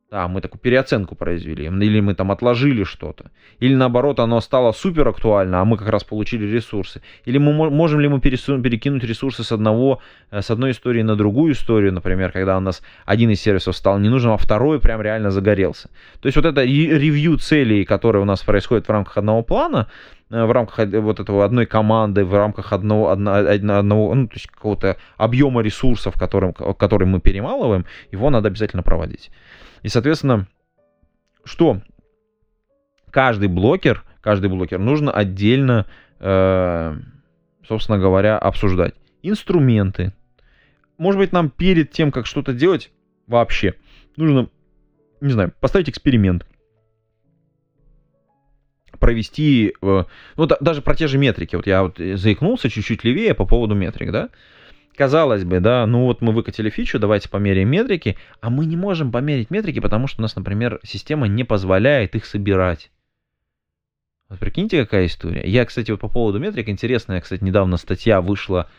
Да, 0.09 0.29
мы 0.29 0.39
такую 0.39 0.61
переоценку 0.61 1.15
произвели, 1.15 1.65
или 1.65 1.99
мы 1.99 2.15
там 2.15 2.31
отложили 2.31 2.85
что-то, 2.85 3.29
или 3.59 3.75
наоборот 3.75 4.19
оно 4.21 4.39
стало 4.39 4.71
супер 4.71 5.05
актуально, 5.09 5.59
а 5.59 5.65
мы 5.65 5.77
как 5.77 5.89
раз 5.89 6.05
получили 6.05 6.45
ресурсы, 6.45 7.01
или 7.25 7.37
мы 7.37 7.69
можем 7.69 7.99
ли 7.99 8.07
мы 8.07 8.21
перекинуть 8.21 9.03
ресурсы 9.03 9.43
с 9.43 9.51
одного, 9.51 9.99
э, 10.31 10.41
с 10.41 10.49
одной 10.49 10.71
истории 10.71 11.01
на 11.01 11.17
другую 11.17 11.51
историю, 11.51 11.91
например, 11.91 12.31
когда 12.31 12.55
у 12.55 12.61
нас 12.61 12.81
один 13.05 13.31
из 13.31 13.41
сервисов 13.41 13.75
стал 13.75 13.99
не 13.99 14.07
нужным, 14.07 14.31
а 14.31 14.37
второй 14.37 14.79
прям 14.79 15.01
реально 15.01 15.29
загорелся. 15.29 15.89
То 16.21 16.27
есть 16.27 16.37
вот 16.37 16.45
это 16.45 16.63
ревью 16.63 17.37
целей, 17.37 17.83
которые 17.83 18.21
у 18.21 18.25
нас 18.25 18.43
происходит 18.43 18.87
в 18.87 18.91
рамках 18.91 19.17
одного 19.17 19.43
плана, 19.43 19.87
Э, 20.29 20.45
в 20.45 20.51
рамках 20.51 20.87
вот 21.01 21.19
этого 21.19 21.45
одной 21.45 21.65
команды, 21.65 22.25
в 22.25 22.33
рамках 22.33 22.73
одного, 22.73 23.11
одного, 23.11 24.13
ну, 24.13 24.27
то 24.27 24.33
есть 24.33 24.47
какого-то 24.47 24.97
объема 25.17 25.61
ресурсов, 25.61 26.15
которым, 26.19 26.53
который 26.53 27.07
мы 27.07 27.21
перемалываем, 27.21 27.85
его 28.11 28.29
надо 28.29 28.49
обязательно 28.49 28.83
проводить. 28.83 29.31
И, 29.83 29.89
соответственно, 29.89 30.47
что 31.43 31.81
каждый 33.11 33.47
блокер, 33.47 34.03
каждый 34.21 34.49
блокер 34.49 34.79
нужно 34.79 35.11
отдельно, 35.11 35.85
э, 36.19 36.97
собственно 37.67 37.97
говоря, 37.97 38.37
обсуждать. 38.37 38.95
Инструменты. 39.23 40.13
Может 40.97 41.19
быть, 41.19 41.31
нам 41.31 41.49
перед 41.49 41.91
тем, 41.91 42.11
как 42.11 42.25
что-то 42.25 42.53
делать, 42.53 42.91
вообще 43.27 43.75
нужно, 44.15 44.49
не 45.21 45.31
знаю, 45.31 45.53
поставить 45.59 45.89
эксперимент. 45.89 46.45
Провести, 48.99 49.73
э, 49.79 50.03
ну, 50.37 50.45
да, 50.47 50.57
даже 50.59 50.81
про 50.81 50.95
те 50.95 51.07
же 51.07 51.17
метрики. 51.19 51.55
Вот 51.55 51.67
я 51.67 51.83
вот 51.83 51.97
заикнулся 51.97 52.69
чуть-чуть 52.69 53.03
левее 53.03 53.35
по 53.35 53.45
поводу 53.45 53.75
метрик, 53.75 54.11
да. 54.11 54.29
Казалось 54.97 55.43
бы, 55.43 55.59
да, 55.59 55.85
ну 55.85 56.05
вот 56.05 56.21
мы 56.21 56.33
выкатили 56.33 56.71
фичу, 56.71 56.97
давайте 56.97 57.29
померяем 57.29 57.69
метрики, 57.69 58.17
а 58.41 58.49
мы 58.49 58.65
не 58.65 58.75
можем 58.75 59.11
померить 59.11 59.51
метрики, 59.51 59.79
потому 59.79 60.07
что 60.07 60.21
у 60.21 60.23
нас, 60.23 60.35
например, 60.35 60.79
система 60.83 61.27
не 61.27 61.43
позволяет 61.43 62.15
их 62.15 62.25
собирать. 62.25 62.89
Вот 64.27 64.39
прикиньте, 64.39 64.83
какая 64.83 65.05
история. 65.05 65.43
Я, 65.45 65.65
кстати, 65.65 65.91
вот 65.91 65.99
по 65.99 66.09
поводу 66.09 66.39
метрик, 66.39 66.67
интересная, 66.67 67.21
кстати, 67.21 67.43
недавно 67.43 67.77
статья 67.77 68.21
вышла 68.21 68.71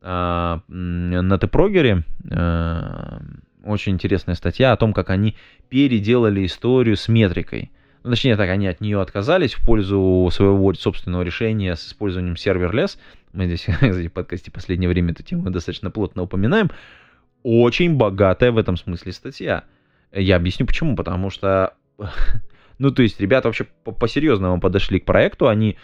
э, 0.00 0.58
на 0.66 1.38
Тпрогере, 1.38 2.04
э, 2.30 3.18
очень 3.62 3.92
интересная 3.92 4.34
статья 4.34 4.72
о 4.72 4.76
том, 4.78 4.94
как 4.94 5.10
они 5.10 5.36
переделали 5.68 6.46
историю 6.46 6.96
с 6.96 7.06
метрикой. 7.06 7.70
Ну, 8.02 8.10
точнее 8.12 8.36
так, 8.36 8.48
они 8.48 8.68
от 8.68 8.80
нее 8.80 9.00
отказались 9.00 9.52
в 9.52 9.66
пользу 9.66 10.28
своего 10.32 10.72
собственного 10.74 11.22
решения 11.22 11.74
с 11.74 11.88
использованием 11.88 12.36
серверлес. 12.36 12.98
Мы 13.36 13.46
здесь, 13.46 13.64
кстати, 13.68 14.08
в 14.08 14.12
подкасте 14.12 14.50
в 14.50 14.54
последнее 14.54 14.88
время 14.88 15.12
эту 15.12 15.22
тему 15.22 15.50
достаточно 15.50 15.90
плотно 15.90 16.22
упоминаем. 16.22 16.70
Очень 17.42 17.96
богатая 17.96 18.50
в 18.50 18.58
этом 18.58 18.76
смысле 18.76 19.12
статья. 19.12 19.64
Я 20.10 20.36
объясню 20.36 20.66
почему. 20.66 20.96
Потому 20.96 21.30
что, 21.30 21.74
ну, 22.78 22.90
то 22.90 23.02
есть, 23.02 23.20
ребята 23.20 23.48
вообще 23.48 23.66
по-серьезному 23.84 24.58
подошли 24.58 24.98
к 24.98 25.04
проекту. 25.04 25.48
Они 25.48 25.76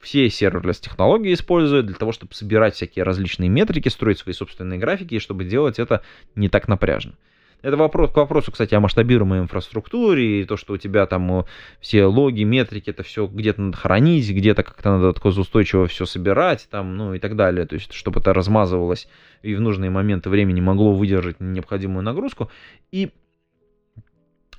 все 0.00 0.30
serverless 0.30 0.80
технологии 0.80 1.34
используют 1.34 1.86
для 1.86 1.96
того, 1.96 2.12
чтобы 2.12 2.34
собирать 2.34 2.74
всякие 2.74 3.04
различные 3.04 3.50
метрики, 3.50 3.88
строить 3.88 4.18
свои 4.18 4.32
собственные 4.32 4.78
графики, 4.78 5.14
и 5.14 5.18
чтобы 5.18 5.44
делать 5.44 5.78
это 5.78 6.02
не 6.34 6.48
так 6.48 6.66
напряжно. 6.66 7.12
Это 7.62 7.76
вопрос 7.76 8.10
к 8.10 8.16
вопросу, 8.16 8.52
кстати, 8.52 8.74
о 8.74 8.80
масштабируемой 8.80 9.40
инфраструктуре, 9.40 10.42
и 10.42 10.44
то, 10.44 10.56
что 10.56 10.74
у 10.74 10.76
тебя 10.76 11.06
там 11.06 11.44
все 11.80 12.04
логи, 12.04 12.42
метрики, 12.44 12.90
это 12.90 13.02
все 13.02 13.26
где-то 13.26 13.60
надо 13.60 13.76
хранить, 13.76 14.30
где-то 14.30 14.62
как-то 14.62 14.90
надо 14.90 15.08
отказоустойчиво 15.08 15.86
все 15.86 16.06
собирать, 16.06 16.68
там, 16.70 16.96
ну 16.96 17.14
и 17.14 17.18
так 17.18 17.34
далее. 17.34 17.66
То 17.66 17.74
есть, 17.74 17.92
чтобы 17.92 18.20
это 18.20 18.32
размазывалось 18.32 19.08
и 19.42 19.54
в 19.54 19.60
нужные 19.60 19.90
моменты 19.90 20.30
времени 20.30 20.60
могло 20.60 20.92
выдержать 20.92 21.40
необходимую 21.40 22.02
нагрузку. 22.02 22.50
И 22.92 23.10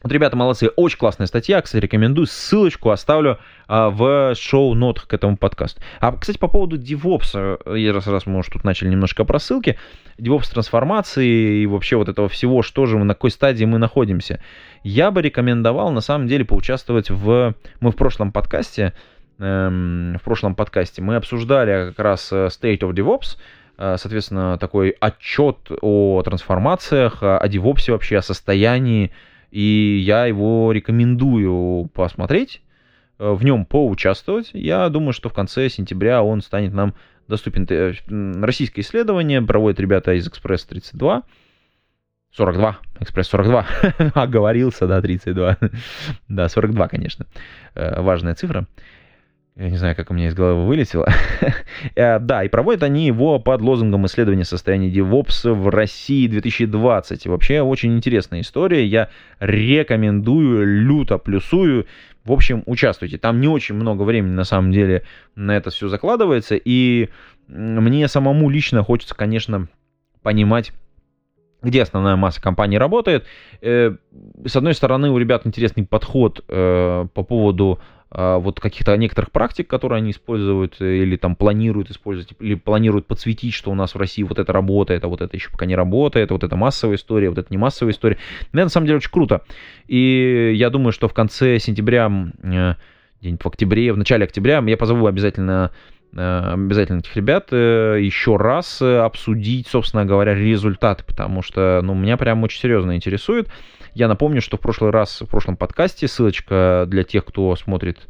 вот 0.03 0.11
ребята 0.11 0.37
молодцы, 0.37 0.69
очень 0.75 0.97
классная 0.97 1.27
статья, 1.27 1.61
кстати, 1.61 1.81
рекомендую, 1.81 2.27
ссылочку 2.27 2.91
оставлю 2.91 3.39
а, 3.67 3.89
в 3.89 4.35
шоу-нотах 4.35 5.07
к 5.07 5.13
этому 5.13 5.37
подкасту. 5.37 5.81
А, 5.99 6.11
кстати, 6.15 6.37
по 6.37 6.47
поводу 6.47 6.77
DevOps, 6.77 7.59
э, 7.65 7.91
раз, 7.91 8.07
раз 8.07 8.25
мы 8.27 8.39
уже 8.39 8.51
тут 8.51 8.63
начали 8.63 8.89
немножко 8.89 9.25
про 9.25 9.39
ссылки, 9.39 9.77
DevOps 10.19 10.51
трансформации 10.51 11.61
и 11.61 11.65
вообще 11.65 11.95
вот 11.95 12.09
этого 12.09 12.29
всего, 12.29 12.61
что 12.61 12.85
же 12.85 12.97
на 12.97 13.15
какой 13.15 13.31
стадии 13.31 13.65
мы 13.65 13.79
находимся, 13.79 14.41
я 14.83 15.09
бы 15.09 15.21
рекомендовал 15.21 15.91
на 15.91 16.01
самом 16.01 16.27
деле 16.27 16.45
поучаствовать 16.45 17.09
в... 17.09 17.55
Мы 17.79 17.91
в 17.91 17.95
прошлом 17.95 18.31
подкасте, 18.31 18.93
эм, 19.39 20.17
в 20.19 20.23
прошлом 20.23 20.53
подкасте 20.53 21.01
мы 21.01 21.15
обсуждали 21.15 21.89
как 21.89 21.99
раз 21.99 22.31
э, 22.31 22.47
State 22.47 22.79
of 22.79 22.91
DevOps, 22.93 23.37
э, 23.79 23.95
соответственно, 23.97 24.59
такой 24.59 24.95
отчет 24.99 25.57
о 25.81 26.21
трансформациях, 26.23 27.23
о 27.23 27.45
DevOps 27.47 27.91
вообще, 27.91 28.17
о 28.17 28.21
состоянии 28.21 29.11
и 29.51 30.01
я 30.03 30.25
его 30.25 30.71
рекомендую 30.71 31.87
посмотреть, 31.93 32.61
э, 33.19 33.31
в 33.31 33.43
нем 33.43 33.65
поучаствовать. 33.65 34.51
Я 34.53 34.89
думаю, 34.89 35.13
что 35.13 35.29
в 35.29 35.33
конце 35.33 35.69
сентября 35.69 36.23
он 36.23 36.41
станет 36.41 36.73
нам 36.73 36.93
доступен. 37.27 37.65
Э, 37.69 37.93
российское 38.43 38.81
исследование 38.81 39.41
проводят 39.41 39.79
ребята 39.79 40.13
из 40.13 40.27
Экспресс 40.27 40.65
32. 40.65 41.23
42, 42.33 42.77
Экспресс 42.99 43.27
42, 43.29 43.65
оговорился, 44.13 44.85
да, 44.85 45.01
32, 45.01 45.57
да, 46.27 46.49
42, 46.49 46.87
конечно, 46.87 47.25
э, 47.73 48.01
важная 48.01 48.35
цифра. 48.35 48.67
Я 49.57 49.71
не 49.71 49.77
знаю, 49.77 49.95
как 49.95 50.11
у 50.11 50.13
меня 50.13 50.27
из 50.27 50.35
головы 50.35 50.65
вылетело. 50.65 51.07
Э, 51.95 52.19
да, 52.19 52.43
и 52.43 52.49
проводят 52.49 52.83
они 52.83 53.05
его 53.05 53.39
под 53.39 53.61
лозунгом 53.61 54.05
исследования 54.07 54.45
состояния 54.45 54.89
DevOps 54.89 55.51
в 55.51 55.69
России 55.69 56.27
2020. 56.27 57.27
Вообще 57.27 57.61
очень 57.61 57.95
интересная 57.95 58.41
история. 58.41 58.85
Я 58.85 59.09
рекомендую, 59.39 60.65
люто 60.65 61.17
плюсую. 61.17 61.85
В 62.23 62.31
общем, 62.31 62.63
участвуйте. 62.65 63.17
Там 63.17 63.39
не 63.41 63.47
очень 63.47 63.75
много 63.75 64.03
времени 64.03 64.31
на 64.31 64.43
самом 64.43 64.71
деле 64.71 65.03
на 65.35 65.55
это 65.55 65.69
все 65.69 65.87
закладывается. 65.87 66.55
И 66.55 67.09
мне 67.47 68.07
самому 68.07 68.49
лично 68.49 68.83
хочется, 68.83 69.15
конечно, 69.15 69.67
понимать, 70.23 70.71
где 71.61 71.83
основная 71.83 72.15
масса 72.15 72.41
компаний 72.41 72.77
работает. 72.77 73.25
Э, 73.61 73.95
с 74.45 74.55
одной 74.55 74.73
стороны, 74.73 75.09
у 75.09 75.17
ребят 75.17 75.45
интересный 75.45 75.85
подход 75.85 76.43
э, 76.47 77.07
по 77.13 77.23
поводу 77.23 77.79
вот 78.37 78.59
каких-то 78.59 78.95
некоторых 78.95 79.31
практик, 79.31 79.67
которые 79.67 79.97
они 79.97 80.11
используют 80.11 80.77
э, 80.79 80.97
или 80.97 81.17
там 81.17 81.35
планируют 81.35 81.91
использовать, 81.91 82.33
или 82.39 82.55
планируют 82.55 83.05
подсветить, 83.05 83.53
что 83.53 83.69
у 83.69 83.75
нас 83.75 83.95
в 83.95 83.97
России 83.97 84.23
вот 84.23 84.39
это 84.39 84.53
работает, 84.53 85.03
а 85.03 85.07
вот 85.07 85.21
это 85.21 85.35
еще 85.35 85.51
пока 85.51 85.65
не 85.65 85.75
работает, 85.75 86.31
вот 86.31 86.43
это 86.43 86.55
массовая 86.55 86.95
история, 86.95 87.29
вот 87.29 87.37
это 87.37 87.47
не 87.49 87.57
массовая 87.57 87.93
история. 87.93 88.17
Но 88.53 88.61
это 88.61 88.67
на 88.67 88.69
самом 88.69 88.87
деле 88.87 88.97
очень 88.97 89.11
круто. 89.11 89.41
И 89.87 90.53
я 90.55 90.69
думаю, 90.69 90.93
что 90.93 91.09
в 91.09 91.13
конце 91.13 91.59
сентября, 91.59 92.09
э, 92.43 92.75
день 93.21 93.37
в 93.37 93.45
октябре, 93.45 93.91
в 93.91 93.97
начале 93.97 94.23
октября 94.23 94.63
я 94.65 94.77
позову 94.77 95.05
обязательно 95.07 95.71
э, 96.13 96.51
обязательно 96.53 96.99
этих 96.99 97.13
ребят 97.17 97.51
еще 97.51 98.37
раз 98.37 98.81
обсудить, 98.81 99.67
собственно 99.67 100.05
говоря, 100.05 100.33
результаты, 100.33 101.03
потому 101.03 101.41
что, 101.41 101.81
ну, 101.83 101.93
меня 101.93 102.15
прям 102.15 102.41
очень 102.43 102.61
серьезно 102.61 102.95
интересует. 102.95 103.49
Я 103.97 104.07
напомню, 104.07 104.43
что 104.43 104.57
в 104.57 104.59
прошлый 104.59 104.91
раз, 104.91 105.21
в 105.21 105.25
прошлом 105.25 105.57
подкасте, 105.57 106.07
ссылочка 106.07 106.85
для 106.87 107.03
тех, 107.03 107.25
кто 107.25 107.55
смотрит 107.55 108.07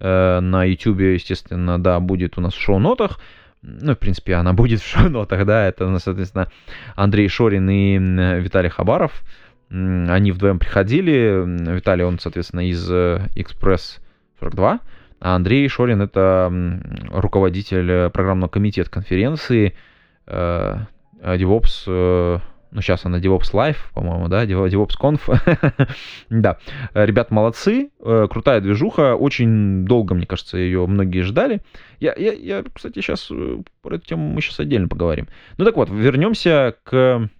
э, 0.00 0.40
на 0.40 0.64
YouTube, 0.64 1.00
естественно, 1.00 1.78
да, 1.78 2.00
будет 2.00 2.38
у 2.38 2.40
нас 2.40 2.54
в 2.54 2.58
шоу-нотах. 2.58 3.20
Ну, 3.60 3.92
в 3.94 3.98
принципе, 3.98 4.36
она 4.36 4.54
будет 4.54 4.80
в 4.80 4.86
шоу-нотах, 4.86 5.44
да, 5.44 5.66
это, 5.66 5.98
соответственно, 5.98 6.50
Андрей 6.94 7.28
Шорин 7.28 7.68
и 7.68 7.98
Виталий 8.40 8.70
Хабаров. 8.70 9.24
Они 9.68 10.32
вдвоем 10.32 10.58
приходили. 10.58 11.44
Виталий, 11.70 12.04
он, 12.04 12.18
соответственно, 12.18 12.66
из 12.70 12.90
Express 12.90 14.00
42, 14.40 14.80
а 15.20 15.36
Андрей 15.36 15.68
Шорин 15.68 16.00
это 16.00 16.50
руководитель 17.10 18.08
программного 18.08 18.48
комитета 18.48 18.90
конференции 18.90 19.76
э, 20.26 20.78
DevOps 21.20 21.82
э, 21.88 22.38
ну, 22.76 22.82
сейчас 22.82 23.06
она 23.06 23.18
DevOps 23.18 23.54
Live, 23.54 23.78
по-моему, 23.94 24.28
да, 24.28 24.44
DevOps 24.44 24.98
Conf. 25.00 25.88
да, 26.28 26.58
ребят 26.92 27.30
молодцы, 27.30 27.88
э, 28.00 28.26
крутая 28.30 28.60
движуха, 28.60 29.16
очень 29.16 29.86
долго, 29.86 30.14
мне 30.14 30.26
кажется, 30.26 30.58
ее 30.58 30.86
многие 30.86 31.22
ждали. 31.22 31.62
Я, 32.00 32.14
я, 32.14 32.34
я 32.34 32.62
кстати, 32.74 33.00
сейчас 33.00 33.28
э, 33.30 33.62
про 33.80 33.96
эту 33.96 34.06
тему 34.06 34.28
мы 34.28 34.42
сейчас 34.42 34.60
отдельно 34.60 34.88
поговорим. 34.88 35.26
Ну 35.56 35.64
так 35.64 35.74
вот, 35.74 35.88
вернемся 35.88 36.76
к... 36.84 37.30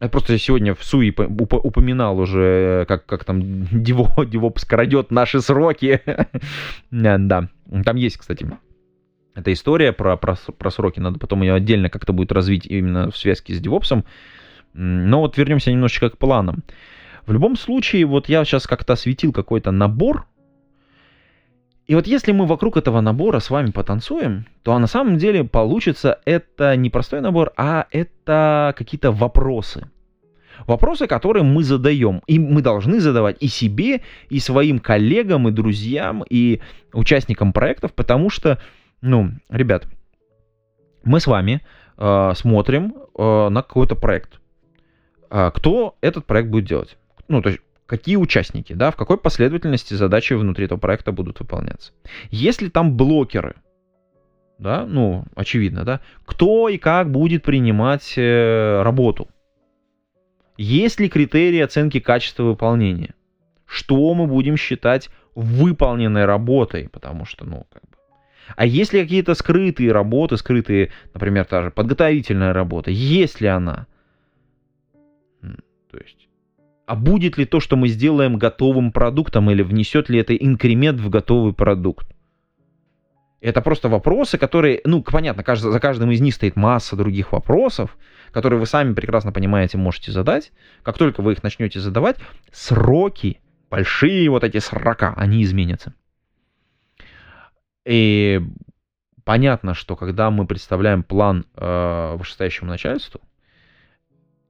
Я 0.00 0.08
просто 0.08 0.38
сегодня 0.38 0.76
в 0.76 0.84
СУИ 0.84 1.12
упоминал 1.12 2.20
уже, 2.20 2.84
как, 2.86 3.04
как 3.04 3.24
там 3.24 3.40
DevOps 3.72 4.64
крадет 4.64 5.10
наши 5.10 5.40
сроки. 5.40 6.02
да, 6.92 7.48
там 7.84 7.96
есть, 7.96 8.18
кстати, 8.18 8.46
эта 9.34 9.52
история 9.52 9.92
про, 9.92 10.16
про, 10.16 10.36
про 10.36 10.70
сроки, 10.70 11.00
надо 11.00 11.18
потом 11.18 11.42
ее 11.42 11.54
отдельно 11.54 11.90
как-то 11.90 12.12
будет 12.12 12.30
развить 12.30 12.66
именно 12.66 13.10
в 13.10 13.16
связке 13.16 13.54
с 13.54 13.60
DevOps. 13.60 14.04
Но 14.74 15.20
вот 15.20 15.38
вернемся 15.38 15.70
немножечко 15.70 16.10
к 16.10 16.18
планам. 16.18 16.64
В 17.26 17.32
любом 17.32 17.56
случае, 17.56 18.04
вот 18.04 18.28
я 18.28 18.44
сейчас 18.44 18.66
как-то 18.66 18.92
осветил 18.92 19.32
какой-то 19.32 19.70
набор. 19.70 20.26
И 21.86 21.94
вот 21.94 22.06
если 22.06 22.32
мы 22.32 22.46
вокруг 22.46 22.76
этого 22.76 23.00
набора 23.00 23.40
с 23.40 23.50
вами 23.50 23.70
потанцуем, 23.70 24.46
то 24.62 24.78
на 24.78 24.86
самом 24.86 25.16
деле 25.16 25.44
получится 25.44 26.18
это 26.24 26.76
не 26.76 26.90
простой 26.90 27.20
набор, 27.20 27.52
а 27.56 27.86
это 27.90 28.74
какие-то 28.76 29.12
вопросы. 29.12 29.88
Вопросы, 30.66 31.06
которые 31.06 31.42
мы 31.42 31.62
задаем. 31.62 32.22
И 32.26 32.38
мы 32.38 32.62
должны 32.62 33.00
задавать 33.00 33.36
и 33.40 33.48
себе, 33.48 34.02
и 34.28 34.38
своим 34.38 34.78
коллегам, 34.78 35.48
и 35.48 35.52
друзьям, 35.52 36.24
и 36.28 36.60
участникам 36.92 37.52
проектов, 37.52 37.92
потому 37.92 38.30
что, 38.30 38.58
ну, 39.00 39.30
ребят, 39.48 39.86
мы 41.04 41.20
с 41.20 41.26
вами 41.26 41.60
э, 41.98 42.32
смотрим 42.34 42.94
э, 43.16 43.48
на 43.48 43.62
какой-то 43.62 43.94
проект. 43.94 44.40
А, 45.30 45.50
кто 45.50 45.96
этот 46.00 46.26
проект 46.26 46.48
будет 46.48 46.66
делать. 46.66 46.96
Ну, 47.28 47.42
то 47.42 47.50
есть 47.50 47.60
какие 47.86 48.16
участники, 48.16 48.72
да, 48.72 48.90
в 48.90 48.96
какой 48.96 49.18
последовательности 49.18 49.94
задачи 49.94 50.34
внутри 50.34 50.66
этого 50.66 50.78
проекта 50.78 51.12
будут 51.12 51.40
выполняться. 51.40 51.92
Если 52.30 52.68
там 52.68 52.96
блокеры, 52.96 53.56
да, 54.58 54.86
ну, 54.86 55.24
очевидно, 55.34 55.84
да, 55.84 56.00
кто 56.24 56.68
и 56.68 56.78
как 56.78 57.10
будет 57.10 57.42
принимать 57.42 58.14
э, 58.16 58.82
работу. 58.82 59.28
Есть 60.56 61.00
ли 61.00 61.08
критерии 61.08 61.60
оценки 61.60 61.98
качества 61.98 62.44
выполнения? 62.44 63.14
Что 63.66 64.14
мы 64.14 64.26
будем 64.26 64.56
считать 64.56 65.10
выполненной 65.34 66.26
работой? 66.26 66.88
Потому 66.88 67.24
что, 67.24 67.44
ну, 67.44 67.66
как 67.72 67.82
бы... 67.82 67.96
А 68.56 68.64
есть 68.64 68.92
ли 68.92 69.02
какие-то 69.02 69.34
скрытые 69.34 69.90
работы, 69.90 70.36
скрытые, 70.36 70.92
например, 71.12 71.44
та 71.46 71.62
же 71.62 71.70
подготовительная 71.70 72.52
работа? 72.52 72.90
Есть 72.90 73.40
ли 73.40 73.48
она? 73.48 73.86
То 75.94 76.02
есть, 76.02 76.28
а 76.86 76.96
будет 76.96 77.38
ли 77.38 77.44
то, 77.44 77.60
что 77.60 77.76
мы 77.76 77.86
сделаем 77.86 78.36
готовым 78.36 78.90
продуктом, 78.90 79.48
или 79.48 79.62
внесет 79.62 80.08
ли 80.08 80.18
это 80.18 80.34
инкремент 80.34 80.98
в 80.98 81.08
готовый 81.08 81.52
продукт? 81.52 82.08
Это 83.40 83.62
просто 83.62 83.88
вопросы, 83.88 84.36
которые, 84.36 84.80
ну, 84.84 85.02
понятно, 85.02 85.44
за 85.54 85.78
каждым 85.78 86.10
из 86.10 86.20
них 86.20 86.34
стоит 86.34 86.56
масса 86.56 86.96
других 86.96 87.30
вопросов, 87.30 87.96
которые 88.32 88.58
вы 88.58 88.66
сами 88.66 88.92
прекрасно 88.92 89.30
понимаете, 89.30 89.78
можете 89.78 90.10
задать. 90.10 90.50
Как 90.82 90.98
только 90.98 91.22
вы 91.22 91.34
их 91.34 91.44
начнете 91.44 91.78
задавать, 91.78 92.16
сроки, 92.50 93.40
большие 93.70 94.28
вот 94.30 94.42
эти 94.42 94.58
срока, 94.58 95.14
они 95.16 95.44
изменятся. 95.44 95.94
И 97.86 98.40
понятно, 99.22 99.74
что 99.74 99.94
когда 99.94 100.32
мы 100.32 100.44
представляем 100.44 101.04
план 101.04 101.46
э, 101.54 102.16
вышестоящему 102.16 102.68
начальству, 102.68 103.20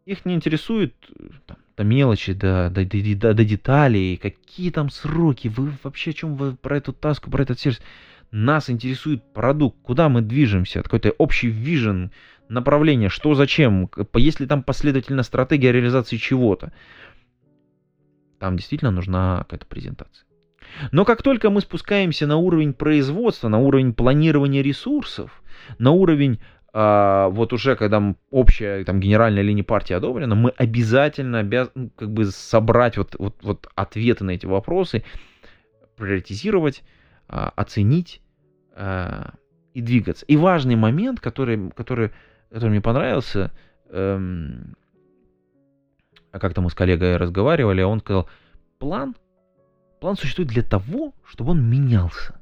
их 0.06 0.24
не 0.24 0.34
интересует 0.34 0.94
там, 1.46 1.56
до 1.76 1.84
мелочи, 1.84 2.32
до, 2.32 2.70
до, 2.70 2.84
до, 2.84 3.34
до 3.34 3.44
деталей, 3.44 4.16
какие 4.16 4.70
там 4.70 4.90
сроки, 4.90 5.48
вы 5.48 5.72
вообще 5.82 6.10
о 6.10 6.14
чем 6.14 6.36
вы 6.36 6.54
про 6.54 6.76
эту 6.76 6.92
таску, 6.92 7.30
про 7.30 7.42
этот 7.42 7.58
сервис. 7.58 7.80
Нас 8.30 8.68
интересует 8.68 9.22
продукт, 9.32 9.78
куда 9.82 10.08
мы 10.08 10.20
движемся, 10.20 10.82
какой-то 10.82 11.10
общий 11.12 11.48
вижен, 11.48 12.10
направление, 12.48 13.08
что 13.08 13.34
зачем, 13.34 13.88
есть 14.14 14.40
ли 14.40 14.46
там 14.46 14.62
последовательная 14.62 15.22
стратегия 15.22 15.72
реализации 15.72 16.16
чего-то. 16.16 16.72
Там 18.40 18.56
действительно 18.56 18.90
нужна 18.90 19.38
какая-то 19.38 19.66
презентация. 19.66 20.26
Но 20.90 21.04
как 21.04 21.22
только 21.22 21.50
мы 21.50 21.60
спускаемся 21.60 22.26
на 22.26 22.36
уровень 22.36 22.72
производства, 22.74 23.48
на 23.48 23.58
уровень 23.58 23.94
планирования 23.94 24.62
ресурсов, 24.62 25.42
на 25.78 25.92
уровень 25.92 26.40
вот 26.76 27.52
уже 27.52 27.76
когда 27.76 28.16
общая 28.30 28.84
там 28.84 28.98
генеральная 28.98 29.42
линия 29.42 29.62
партии 29.62 29.94
одобрена, 29.94 30.34
мы 30.34 30.50
обязательно 30.50 31.38
обязаны 31.38 31.70
ну, 31.74 31.90
как 31.94 32.12
бы 32.12 32.24
собрать 32.24 32.96
вот, 32.96 33.14
вот, 33.16 33.36
вот 33.42 33.68
ответы 33.76 34.24
на 34.24 34.32
эти 34.32 34.46
вопросы, 34.46 35.04
приоритизировать, 35.96 36.82
а, 37.28 37.52
оценить 37.54 38.20
э, 38.74 39.24
и 39.72 39.80
двигаться. 39.80 40.26
И 40.26 40.36
важный 40.36 40.76
момент, 40.76 41.20
который, 41.20 41.70
который, 41.70 42.10
который 42.50 42.70
мне 42.70 42.80
понравился, 42.80 43.52
эм, 43.90 44.76
как-то 46.32 46.60
мы 46.60 46.70
с 46.70 46.74
коллегой 46.74 47.16
разговаривали, 47.16 47.82
он 47.82 48.00
сказал, 48.00 48.28
план, 48.78 49.14
план 50.00 50.16
существует 50.16 50.50
для 50.50 50.62
того, 50.62 51.14
чтобы 51.24 51.52
он 51.52 51.62
менялся. 51.68 52.40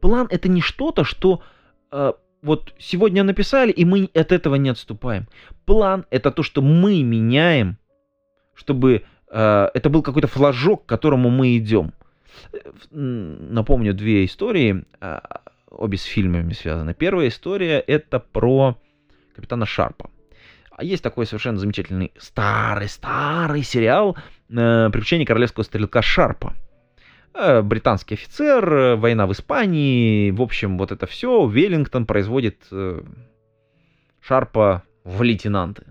План 0.00 0.28
это 0.30 0.48
не 0.48 0.60
что-то, 0.60 1.04
что 1.04 1.42
э, 1.90 2.12
вот 2.44 2.74
сегодня 2.78 3.24
написали, 3.24 3.72
и 3.72 3.84
мы 3.84 4.08
от 4.14 4.30
этого 4.30 4.54
не 4.54 4.68
отступаем. 4.68 5.26
План 5.64 6.04
это 6.10 6.30
то, 6.30 6.42
что 6.42 6.62
мы 6.62 7.02
меняем, 7.02 7.78
чтобы 8.54 9.02
э, 9.30 9.68
это 9.74 9.90
был 9.90 10.02
какой-то 10.02 10.28
флажок, 10.28 10.84
к 10.84 10.88
которому 10.88 11.30
мы 11.30 11.56
идем 11.56 11.92
напомню 12.90 13.94
две 13.94 14.24
истории, 14.24 14.84
а, 15.00 15.40
обе 15.70 15.96
с 15.96 16.02
фильмами 16.02 16.52
связаны. 16.52 16.94
Первая 16.94 17.28
история 17.28 17.78
это 17.78 18.18
про 18.18 18.76
капитана 19.34 19.66
Шарпа. 19.66 20.10
А 20.70 20.82
есть 20.82 21.02
такой 21.02 21.26
совершенно 21.26 21.58
замечательный 21.58 22.12
старый-старый 22.18 23.62
сериал 23.62 24.16
э, 24.48 24.90
«Приключения 24.92 25.24
королевского 25.24 25.62
стрелка 25.62 26.02
Шарпа». 26.02 26.54
Э, 27.34 27.62
британский 27.62 28.14
офицер, 28.14 28.72
э, 28.72 28.96
война 28.96 29.26
в 29.26 29.32
Испании, 29.32 30.30
в 30.30 30.40
общем, 30.40 30.78
вот 30.78 30.92
это 30.92 31.06
все. 31.06 31.46
Веллингтон 31.46 32.06
производит 32.06 32.68
Шарпа 34.20 34.82
в 35.04 35.22
лейтенанты. 35.22 35.84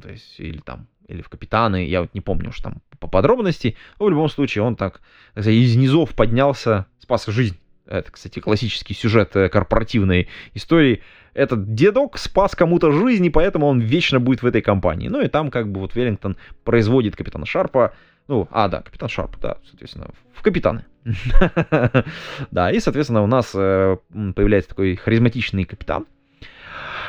То 0.00 0.10
есть, 0.10 0.38
или 0.38 0.58
там 0.58 0.86
или 1.08 1.22
в 1.22 1.28
капитаны, 1.28 1.86
я 1.86 2.02
вот 2.02 2.14
не 2.14 2.20
помню 2.20 2.50
уж 2.50 2.60
там 2.60 2.82
по 3.00 3.08
подробности, 3.08 3.76
но 3.98 4.06
в 4.06 4.10
любом 4.10 4.28
случае 4.28 4.62
он 4.62 4.76
так, 4.76 5.00
так 5.34 5.44
сказать, 5.44 5.54
из 5.54 5.74
низов 5.74 6.14
поднялся, 6.14 6.86
спас 6.98 7.26
жизнь. 7.26 7.58
Это, 7.86 8.12
кстати, 8.12 8.38
классический 8.38 8.92
сюжет 8.92 9.34
э, 9.34 9.48
корпоративной 9.48 10.28
истории. 10.52 11.02
Этот 11.32 11.74
дедок 11.74 12.18
спас 12.18 12.54
кому-то 12.54 12.92
жизнь, 12.92 13.24
и 13.24 13.30
поэтому 13.30 13.66
он 13.66 13.80
вечно 13.80 14.20
будет 14.20 14.42
в 14.42 14.46
этой 14.46 14.60
компании. 14.60 15.08
Ну 15.08 15.22
и 15.22 15.28
там 15.28 15.50
как 15.50 15.72
бы 15.72 15.80
вот 15.80 15.94
Веллингтон 15.94 16.36
производит 16.64 17.16
капитана 17.16 17.46
Шарпа, 17.46 17.94
ну, 18.28 18.46
а, 18.50 18.68
да, 18.68 18.82
капитан 18.82 19.08
Шарп, 19.08 19.38
да, 19.40 19.56
соответственно, 19.64 20.10
в 20.34 20.42
капитаны. 20.42 20.84
Да, 22.50 22.70
и, 22.70 22.78
соответственно, 22.80 23.22
у 23.22 23.26
нас 23.26 23.52
э, 23.54 23.96
появляется 24.36 24.70
такой 24.70 24.96
харизматичный 24.96 25.64
капитан, 25.64 26.06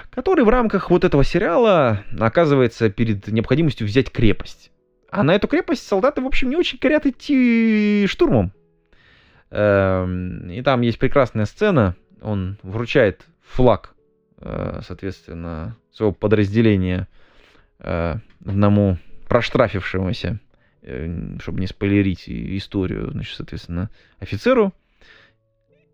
который 0.10 0.46
в 0.46 0.50
рамках 0.50 0.90
вот 0.90 1.04
этого 1.04 1.24
сериала 1.24 2.04
оказывается 2.18 2.90
перед 2.90 3.28
необходимостью 3.28 3.86
взять 3.86 4.12
крепость. 4.12 4.72
А 5.12 5.24
на 5.24 5.36
эту 5.36 5.48
крепость 5.48 5.86
солдаты, 5.88 6.22
в 6.22 6.26
общем, 6.26 6.50
не 6.50 6.56
очень 6.56 6.80
горят 6.80 7.06
идти 7.06 8.06
штурмом. 8.08 8.52
Эм, 9.52 10.50
и 10.50 10.62
там 10.62 10.82
есть 10.82 11.00
прекрасная 11.00 11.46
сцена. 11.46 11.96
Он 12.22 12.58
вручает 12.62 13.26
флаг, 13.42 13.96
э, 14.40 14.82
соответственно, 14.86 15.76
своего 15.92 16.14
подразделения 16.14 17.08
э, 17.80 18.16
одному 18.46 18.98
проштрафившемуся, 19.28 20.40
чтобы 20.82 21.60
не 21.60 21.68
спойлерить 21.68 22.24
историю, 22.28 23.12
значит, 23.12 23.36
соответственно, 23.36 23.90
офицеру 24.20 24.74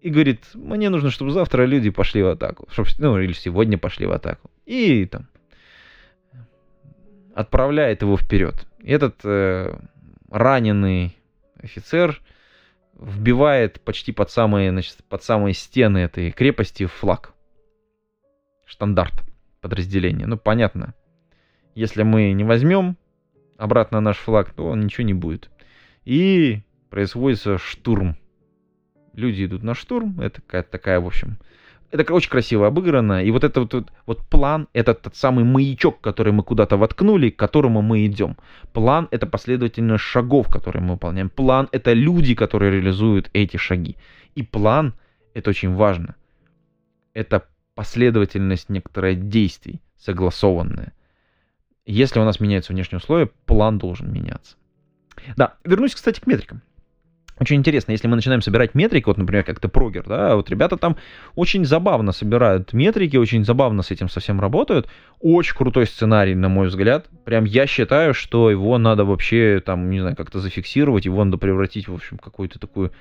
и 0.02 0.12
говорит, 0.12 0.46
мне 0.54 0.90
нужно, 0.90 1.10
чтобы 1.10 1.32
завтра 1.32 1.66
люди 1.66 1.90
пошли 1.90 2.22
в 2.22 2.28
атаку, 2.28 2.68
чтобы, 2.70 2.90
ну, 3.00 3.20
или 3.20 3.34
сегодня 3.34 3.80
пошли 3.80 4.06
в 4.06 4.12
атаку. 4.12 4.52
И 4.68 5.06
там 5.08 5.28
отправляет 7.34 8.04
его 8.04 8.16
вперед. 8.16 8.68
Этот 8.84 9.16
э, 9.24 9.76
раненый 10.30 11.18
офицер 11.62 12.22
вбивает 12.94 13.82
почти 13.82 14.12
под 14.12 14.30
самые, 14.30 14.70
значит, 14.70 15.04
под 15.10 15.24
самые 15.24 15.54
стены 15.54 15.98
этой 15.98 16.32
крепости 16.32 16.86
флаг. 16.86 17.34
Штандарт 18.66 19.24
подразделения. 19.60 20.28
Ну, 20.28 20.38
понятно. 20.38 20.94
Если 21.74 22.04
мы 22.04 22.32
не 22.32 22.44
возьмем 22.44 22.96
обратно 23.58 24.02
наш 24.02 24.18
флаг, 24.18 24.54
то 24.54 24.76
ничего 24.76 25.06
не 25.06 25.14
будет. 25.14 25.50
И 26.06 26.62
производится 26.90 27.58
штурм 27.58 28.18
люди 29.16 29.46
идут 29.46 29.64
на 29.64 29.74
штурм, 29.74 30.20
это 30.20 30.42
какая-то 30.42 30.72
такая, 30.72 31.00
в 31.00 31.08
общем, 31.08 31.38
это 31.92 32.14
очень 32.14 32.30
красиво 32.30 32.68
обыграно, 32.68 33.24
и 33.24 33.32
вот 33.32 33.44
это 33.44 33.62
вот, 33.62 33.74
вот, 33.74 33.92
вот 34.06 34.20
план, 34.28 34.68
это 34.74 34.94
тот 34.94 35.16
самый 35.16 35.46
маячок, 35.46 36.02
который 36.02 36.34
мы 36.34 36.44
куда-то 36.44 36.78
воткнули, 36.78 37.30
к 37.30 37.38
которому 37.38 37.82
мы 37.82 38.06
идем. 38.06 38.38
План— 38.74 39.08
это 39.12 39.28
последовательность 39.28 40.04
шагов, 40.04 40.50
которые 40.50 40.84
мы 40.84 40.94
выполняем. 40.94 41.30
План— 41.30 41.70
это 41.72 41.94
люди, 41.94 42.36
которые 42.36 42.72
реализуют 42.72 43.30
эти 43.34 43.58
шаги. 43.58 43.96
И 44.36 44.44
план— 44.44 44.94
это 45.34 45.50
очень 45.52 45.74
важно. 45.74 46.16
Это 47.14 47.48
последовательность 47.76 48.70
некоторых 48.70 49.30
действий, 49.30 49.80
согласованная. 49.98 50.94
Если 51.86 52.20
у 52.20 52.24
нас 52.24 52.40
меняются 52.40 52.74
внешние 52.74 52.98
условия, 52.98 53.30
план 53.46 53.78
должен 53.78 54.12
меняться. 54.12 54.56
Да, 55.38 55.56
вернусь, 55.64 55.96
кстати, 55.96 56.20
к 56.20 56.28
метрикам. 56.28 56.62
Очень 57.38 57.58
интересно, 57.58 57.92
если 57.92 58.08
мы 58.08 58.16
начинаем 58.16 58.42
собирать 58.42 58.76
метрики, 58.76 59.06
вот, 59.08 59.18
например, 59.18 59.44
как-то 59.44 59.68
прогер, 59.68 60.06
да, 60.08 60.38
вот 60.38 60.50
ребята 60.50 60.78
там 60.78 60.96
очень 61.36 61.66
забавно 61.66 62.14
собирают 62.14 62.72
метрики, 62.72 63.18
очень 63.18 63.44
забавно 63.44 63.84
с 63.84 63.92
этим 63.92 64.08
совсем 64.08 64.40
работают. 64.40 64.88
Очень 65.20 65.56
крутой 65.56 65.86
сценарий, 65.86 66.34
на 66.34 66.48
мой 66.48 66.68
взгляд. 66.68 67.08
Прям 67.26 67.44
я 67.44 67.68
считаю, 67.68 68.14
что 68.14 68.50
его 68.50 68.78
надо 68.78 69.04
вообще, 69.04 69.62
там, 69.66 69.90
не 69.90 70.00
знаю, 70.00 70.16
как-то 70.16 70.40
зафиксировать, 70.40 71.06
его 71.06 71.24
надо 71.26 71.38
превратить, 71.38 71.90
в 71.90 71.94
общем, 71.94 72.18
какую-то 72.18 72.58
такую... 72.58 72.94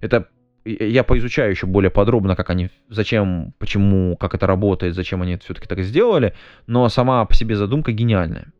Это 0.00 0.28
я 0.64 1.04
поизучаю 1.04 1.50
еще 1.50 1.66
более 1.66 1.90
подробно, 1.90 2.36
как 2.36 2.50
они, 2.50 2.70
зачем, 2.88 3.54
почему, 3.58 4.16
как 4.16 4.34
это 4.34 4.46
работает, 4.46 4.94
зачем 4.94 5.22
они 5.22 5.34
это 5.34 5.44
все-таки 5.44 5.66
так 5.66 5.80
сделали, 5.80 6.34
но 6.66 6.88
сама 6.88 7.24
по 7.24 7.34
себе 7.34 7.56
задумка 7.56 7.92
гениальная. 7.92 8.52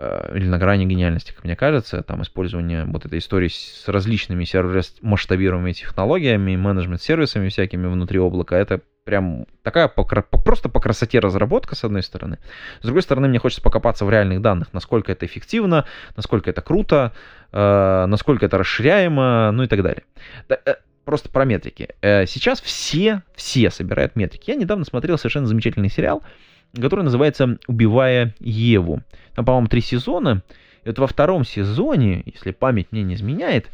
Э, 0.00 0.32
или 0.36 0.46
на 0.46 0.58
грани 0.58 0.84
гениальности, 0.84 1.32
как 1.32 1.42
мне 1.42 1.56
кажется, 1.56 2.04
там 2.04 2.22
использование 2.22 2.84
вот 2.84 3.04
этой 3.04 3.18
истории 3.18 3.48
с 3.48 3.88
различными 3.88 4.44
сервис-масштабируемыми 4.44 5.72
технологиями, 5.72 6.54
менеджмент-сервисами 6.54 7.48
всякими 7.48 7.88
внутри 7.88 8.20
облака, 8.20 8.56
это 8.56 8.80
прям 9.02 9.46
такая 9.64 9.88
по, 9.88 10.04
просто 10.04 10.68
по 10.68 10.78
красоте 10.78 11.18
разработка, 11.18 11.74
с 11.74 11.82
одной 11.82 12.04
стороны. 12.04 12.38
С 12.80 12.84
другой 12.84 13.02
стороны, 13.02 13.26
мне 13.26 13.40
хочется 13.40 13.60
покопаться 13.60 14.04
в 14.04 14.10
реальных 14.10 14.40
данных, 14.40 14.68
насколько 14.72 15.10
это 15.10 15.26
эффективно, 15.26 15.84
насколько 16.14 16.48
это 16.48 16.62
круто, 16.62 17.12
э, 17.50 18.06
насколько 18.06 18.46
это 18.46 18.56
расширяемо, 18.56 19.50
ну 19.50 19.64
и 19.64 19.66
так 19.66 19.82
далее. 19.82 20.04
Просто 21.08 21.30
про 21.30 21.46
метрики. 21.46 21.88
Э, 22.02 22.26
сейчас 22.26 22.60
все, 22.60 23.22
все 23.34 23.70
собирают 23.70 24.14
метрики. 24.14 24.50
Я 24.50 24.56
недавно 24.56 24.84
смотрел 24.84 25.16
совершенно 25.16 25.46
замечательный 25.46 25.88
сериал, 25.88 26.22
который 26.78 27.02
называется 27.02 27.56
«Убивая 27.66 28.34
Еву». 28.40 29.02
Там, 29.34 29.46
по-моему, 29.46 29.68
три 29.68 29.80
сезона. 29.80 30.42
И 30.84 30.88
вот 30.88 30.98
во 30.98 31.06
втором 31.06 31.46
сезоне, 31.46 32.24
если 32.26 32.50
память 32.50 32.88
мне 32.90 33.04
не 33.04 33.14
изменяет, 33.14 33.70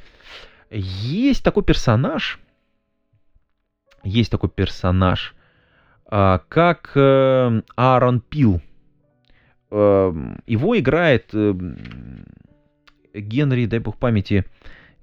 есть 0.70 1.42
такой 1.42 1.64
персонаж, 1.64 2.38
есть 4.04 4.30
такой 4.30 4.50
персонаж, 4.50 5.34
а, 6.06 6.40
как 6.48 6.92
э, 6.94 7.62
Аарон 7.74 8.20
Пил. 8.20 8.62
Эм, 9.72 10.40
его 10.46 10.78
играет 10.78 11.30
э, 11.32 11.52
Генри, 13.12 13.66
дай 13.66 13.80
бог 13.80 13.96
памяти, 13.96 14.44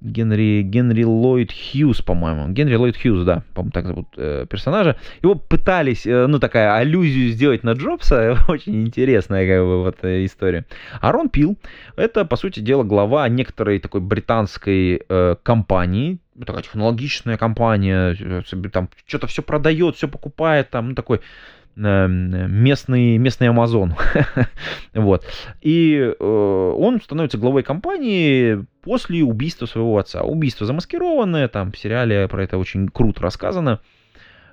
Генри, 0.01 0.63
Генри 0.63 1.03
Ллойд 1.03 1.51
Хьюз, 1.51 2.01
по-моему. 2.01 2.49
Генри 2.49 2.75
Ллойд 2.75 2.97
Хьюз, 2.97 3.23
да, 3.23 3.43
по-моему, 3.53 3.71
так 3.71 3.85
зовут 3.85 4.07
э, 4.17 4.45
персонажа. 4.49 4.97
Его 5.21 5.35
пытались, 5.35 6.07
э, 6.07 6.25
ну, 6.27 6.39
такая 6.39 6.75
аллюзию 6.75 7.29
сделать 7.29 7.63
на 7.63 7.73
Джобса. 7.73 8.37
Очень 8.47 8.87
интересная, 8.87 9.47
как 9.47 9.65
бы, 9.65 9.83
вот 9.83 9.97
э, 10.01 10.25
история. 10.25 10.65
А 10.99 11.11
Рон 11.11 11.29
Пил, 11.29 11.57
это, 11.95 12.25
по 12.25 12.35
сути 12.35 12.59
дела, 12.59 12.83
глава 12.83 13.29
некоторой 13.29 13.79
такой 13.79 14.01
британской 14.01 15.03
э, 15.07 15.35
компании, 15.43 16.17
такая 16.45 16.63
технологичная 16.63 17.37
компания, 17.37 18.17
э, 18.19 18.69
там 18.71 18.89
что-то 19.05 19.27
все 19.27 19.43
продает, 19.43 19.97
все 19.97 20.07
покупает, 20.07 20.71
там, 20.71 20.89
ну, 20.89 20.95
такой 20.95 21.21
местный, 21.75 23.17
местный 23.17 23.49
Амазон. 23.49 23.95
вот. 24.93 25.25
И 25.61 25.95
э, 25.97 26.73
он 26.77 27.01
становится 27.01 27.37
главой 27.37 27.63
компании 27.63 28.65
после 28.81 29.23
убийства 29.23 29.65
своего 29.65 29.97
отца. 29.97 30.23
Убийство 30.23 30.65
замаскированное, 30.65 31.47
там 31.47 31.71
в 31.71 31.77
сериале 31.77 32.27
про 32.27 32.43
это 32.43 32.57
очень 32.57 32.87
круто 32.89 33.21
рассказано. 33.21 33.79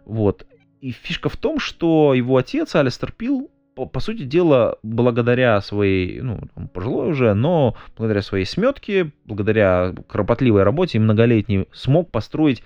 Вот. 0.05 0.47
И 0.81 0.93
фишка 0.93 1.29
в 1.29 1.37
том, 1.37 1.59
что 1.59 2.15
его 2.15 2.37
отец, 2.37 2.75
Алистер 2.75 3.13
Пил, 3.13 3.51
по, 3.75 3.87
по 3.87 4.01
сути 4.01 4.25
дела, 4.25 4.77
благодаря 4.83 5.61
своей, 5.61 6.21
ну, 6.21 6.41
он 6.57 6.69
пожилой 6.69 7.11
уже, 7.11 7.35
но 7.35 7.77
благодаря 7.97 8.23
своей 8.23 8.45
сметке, 8.45 9.13
благодаря 9.25 9.95
кропотливой 10.09 10.65
работе 10.65 10.99
и 10.99 11.01
многолетней, 11.01 11.69
смог 11.73 12.11
построить 12.11 12.63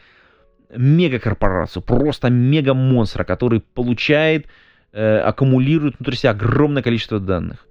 мегакорпорацию, 0.77 1.83
просто 1.83 2.31
мега-монстра, 2.31 3.25
который 3.25 3.61
получает, 3.61 4.47
э, 4.93 5.19
аккумулирует 5.19 5.99
внутри 5.99 6.17
себя 6.17 6.31
огромное 6.31 6.83
количество 6.83 7.21
данных. 7.21 7.67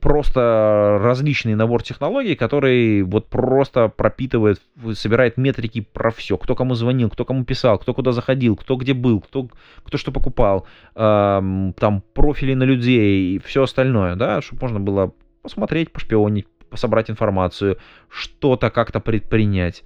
Просто 0.00 0.98
различный 1.00 1.54
набор 1.54 1.82
технологий, 1.82 2.34
который 2.34 3.02
вот 3.02 3.28
просто 3.28 3.88
пропитывает, 3.88 4.60
собирает 4.94 5.38
метрики 5.38 5.80
про 5.80 6.10
все. 6.10 6.36
Кто 6.36 6.54
кому 6.54 6.74
звонил, 6.74 7.08
кто 7.08 7.24
кому 7.24 7.44
писал, 7.44 7.78
кто 7.78 7.94
куда 7.94 8.12
заходил, 8.12 8.54
кто 8.56 8.76
где 8.76 8.92
был, 8.92 9.20
кто, 9.20 9.48
кто 9.82 9.96
что 9.96 10.12
покупал, 10.12 10.66
э, 10.94 11.72
там 11.78 12.02
профили 12.12 12.54
на 12.54 12.64
людей 12.64 13.36
и 13.36 13.38
все 13.38 13.62
остальное, 13.62 14.16
да, 14.16 14.42
чтобы 14.42 14.62
можно 14.62 14.80
было 14.80 15.14
посмотреть, 15.42 15.92
пошпионить, 15.92 16.46
собрать 16.74 17.08
информацию, 17.08 17.78
что-то 18.08 18.70
как-то 18.70 19.00
предпринять. 19.00 19.84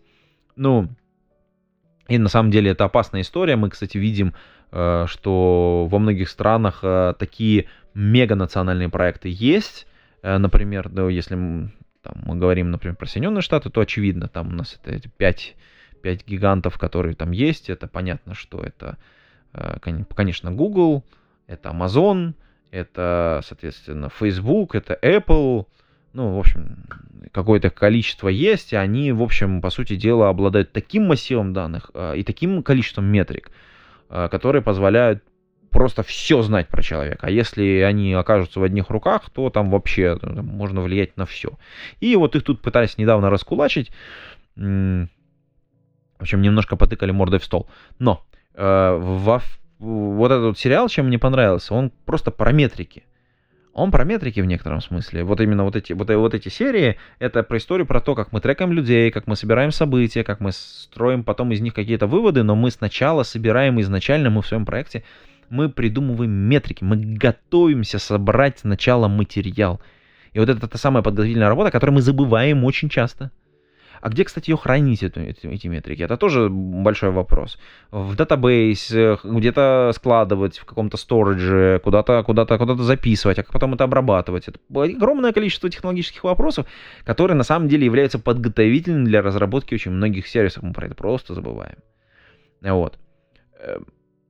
Ну, 0.57 0.89
и 2.09 2.17
на 2.17 2.29
самом 2.29 2.51
деле 2.51 2.71
это 2.71 2.85
опасная 2.85 3.21
история. 3.21 3.57
Мы, 3.57 3.69
кстати, 3.69 3.99
видим, 3.99 4.35
э, 4.73 5.05
что 5.07 5.87
во 5.91 5.99
многих 5.99 6.31
странах 6.31 6.81
э, 6.83 7.15
такие 7.19 7.69
меганациональные 7.95 8.89
проекты 8.89 9.29
есть. 9.31 9.87
Э, 10.23 10.39
например, 10.39 10.89
да, 10.89 11.09
если 11.09 11.35
там, 11.35 12.15
мы 12.25 12.37
говорим, 12.37 12.71
например, 12.71 12.97
про 12.97 13.07
Соединенные 13.07 13.43
Штаты, 13.43 13.69
то 13.69 13.83
очевидно, 13.83 14.29
там 14.29 14.49
у 14.49 14.53
нас 14.53 14.79
это 14.81 14.95
эти 14.95 15.09
5, 15.09 15.57
5 16.03 16.27
гигантов, 16.27 16.79
которые 16.79 17.15
там 17.15 17.31
есть. 17.31 17.69
Это 17.69 17.87
понятно, 17.87 18.35
что 18.35 18.63
это, 18.63 18.97
конечно, 20.15 20.53
Google, 20.53 21.05
это 21.47 21.71
Amazon, 21.71 22.35
это, 22.71 23.41
соответственно, 23.45 24.09
Facebook, 24.09 24.75
это 24.75 24.99
Apple, 25.03 25.67
ну, 26.13 26.37
в 26.37 26.39
общем, 26.39 26.85
какое-то 27.33 27.71
количество 27.71 28.29
есть, 28.29 28.73
и 28.73 28.77
они, 28.77 29.13
в 29.13 29.23
общем, 29.23 29.61
по 29.61 29.71
сути 29.71 29.97
дела, 29.97 30.29
обладают 30.29 30.73
таким 30.73 31.07
массивом 31.07 31.53
данных 31.53 31.91
э, 31.95 32.17
и 32.17 32.25
таким 32.25 32.63
количеством 32.63 33.07
метрик, 33.07 33.51
э, 34.11 34.29
которые 34.31 34.63
позволяют 34.63 35.23
просто 35.71 36.03
все 36.03 36.43
знать 36.43 36.69
про 36.69 36.83
человека. 36.83 37.27
А 37.27 37.31
если 37.31 37.81
они 37.81 38.15
окажутся 38.15 38.61
в 38.61 38.63
одних 38.63 38.91
руках, 38.91 39.31
то 39.31 39.51
там 39.51 39.71
вообще 39.71 40.19
ну, 40.23 40.43
можно 40.43 40.81
влиять 40.81 41.17
на 41.17 41.27
все. 41.27 41.59
И 42.01 42.17
вот 42.17 42.35
их 42.37 42.43
тут 42.43 42.63
пытались 42.63 42.99
недавно 42.99 43.31
раскулачить. 43.31 43.91
В 44.57 45.09
общем, 46.19 46.43
немножко 46.43 46.77
потыкали 46.77 47.11
мордой 47.11 47.39
в 47.39 47.45
стол. 47.45 47.69
Но 47.99 48.25
э, 48.55 48.99
во, 49.01 49.41
вот 49.79 50.33
этот 50.33 50.45
вот 50.45 50.59
сериал, 50.59 50.89
чем 50.89 51.07
мне 51.07 51.19
понравился, 51.19 51.75
он 51.75 51.93
просто 52.07 52.31
про 52.31 52.53
метрики. 52.53 53.05
Он 53.73 53.91
про 53.91 54.05
метрики 54.05 54.41
в 54.41 54.47
некотором 54.47 54.81
смысле. 54.81 55.25
Вот 55.25 55.41
именно 55.41 55.65
вот 55.65 55.77
эти, 55.77 55.93
вот, 55.93 56.11
вот 56.11 56.35
эти 56.35 56.49
серии, 56.49 56.97
это 57.19 57.43
про 57.43 57.59
историю 57.59 57.87
про 57.87 58.01
то, 58.01 58.15
как 58.15 58.33
мы 58.33 58.41
трекаем 58.41 58.73
людей, 58.73 59.11
как 59.11 59.27
мы 59.27 59.37
собираем 59.37 59.71
события, 59.71 60.25
как 60.25 60.41
мы 60.41 60.53
строим 60.53 61.23
потом 61.23 61.53
из 61.53 61.61
них 61.61 61.75
какие-то 61.75 62.07
выводы, 62.07 62.43
но 62.43 62.57
мы 62.57 62.71
сначала 62.71 63.23
собираем 63.23 63.81
изначально, 63.81 64.31
мы 64.31 64.43
в 64.43 64.47
своем 64.47 64.67
проекте, 64.67 65.05
мы 65.49 65.69
придумываем 65.69 66.31
метрики, 66.31 66.83
мы 66.83 66.97
готовимся 66.97 67.99
собрать 67.99 68.61
сначала 68.61 69.09
материал. 69.09 69.81
И 70.33 70.39
вот 70.41 70.49
это 70.49 70.67
та 70.67 70.79
самая 70.79 71.03
подготовительная 71.03 71.49
работа, 71.49 71.71
которую 71.71 71.95
мы 71.95 72.03
забываем 72.03 72.65
очень 72.65 72.89
часто. 72.89 73.31
А 74.01 74.09
где, 74.09 74.25
кстати, 74.25 74.51
ее 74.51 74.57
хранить, 74.57 75.03
эту, 75.03 75.21
эти, 75.21 75.67
метрики? 75.67 76.03
Это 76.03 76.17
тоже 76.17 76.49
большой 76.49 77.11
вопрос. 77.11 77.59
В 77.91 78.15
датабейс, 78.17 78.91
где-то 78.91 79.93
складывать 79.95 80.59
в 80.59 80.65
каком-то 80.65 80.97
сторидже, 80.97 81.81
куда-то 81.83 82.23
куда 82.23 82.45
куда 82.47 82.75
записывать, 82.77 83.39
а 83.39 83.43
как 83.43 83.53
потом 83.53 83.75
это 83.75 83.85
обрабатывать. 83.85 84.49
Это 84.49 84.59
огромное 84.75 85.33
количество 85.33 85.69
технологических 85.71 86.25
вопросов, 86.25 86.67
которые 87.05 87.37
на 87.37 87.45
самом 87.45 87.69
деле 87.69 87.85
являются 87.85 88.19
подготовительными 88.19 89.05
для 89.05 89.23
разработки 89.23 89.75
очень 89.75 89.93
многих 89.93 90.27
сервисов. 90.27 90.63
Мы 90.63 90.73
про 90.73 90.87
это 90.87 90.95
просто 90.95 91.35
забываем. 91.35 91.79
Вот. 92.63 92.99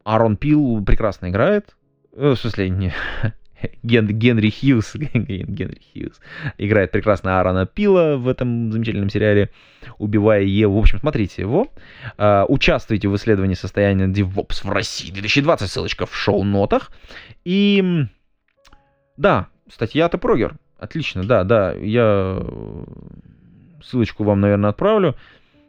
Аарон 0.05 0.37
Пил 0.37 0.83
прекрасно 0.85 1.29
играет. 1.29 1.77
Э, 2.13 2.31
в 2.31 2.37
смысле, 2.37 2.71
не, 2.71 2.93
Ген, 3.83 4.07
Генри 4.07 4.51
Хьюз, 4.51 4.95
Генри 4.97 5.81
Хьюз 5.93 6.21
играет 6.59 6.93
прекрасно 6.93 7.39
Аарона 7.39 7.67
Пила 7.67 8.17
в 8.17 8.29
этом 8.29 8.73
замечательном 8.73 9.11
сериале 9.11 9.51
«Убивая 9.99 10.43
Еву». 10.43 10.77
В 10.77 10.79
общем, 10.79 10.99
смотрите 10.99 11.43
его. 11.43 11.69
Uh, 12.17 12.45
участвуйте 12.49 13.09
в 13.09 13.17
исследовании 13.17 13.55
состояния 13.55 14.07
DevOps 14.07 14.67
в 14.67 14.71
России 14.71 15.11
2020, 15.11 15.71
ссылочка 15.71 16.07
в 16.07 16.15
шоу-нотах. 16.15 16.91
И 17.45 18.05
да, 19.17 19.49
статья 19.71 20.09
Прогер. 20.09 20.57
Отлично, 20.79 21.25
да, 21.25 21.43
да, 21.43 21.73
я 21.73 22.41
ссылочку 23.83 24.25
вам, 24.25 24.41
наверное, 24.41 24.71
отправлю. 24.71 25.17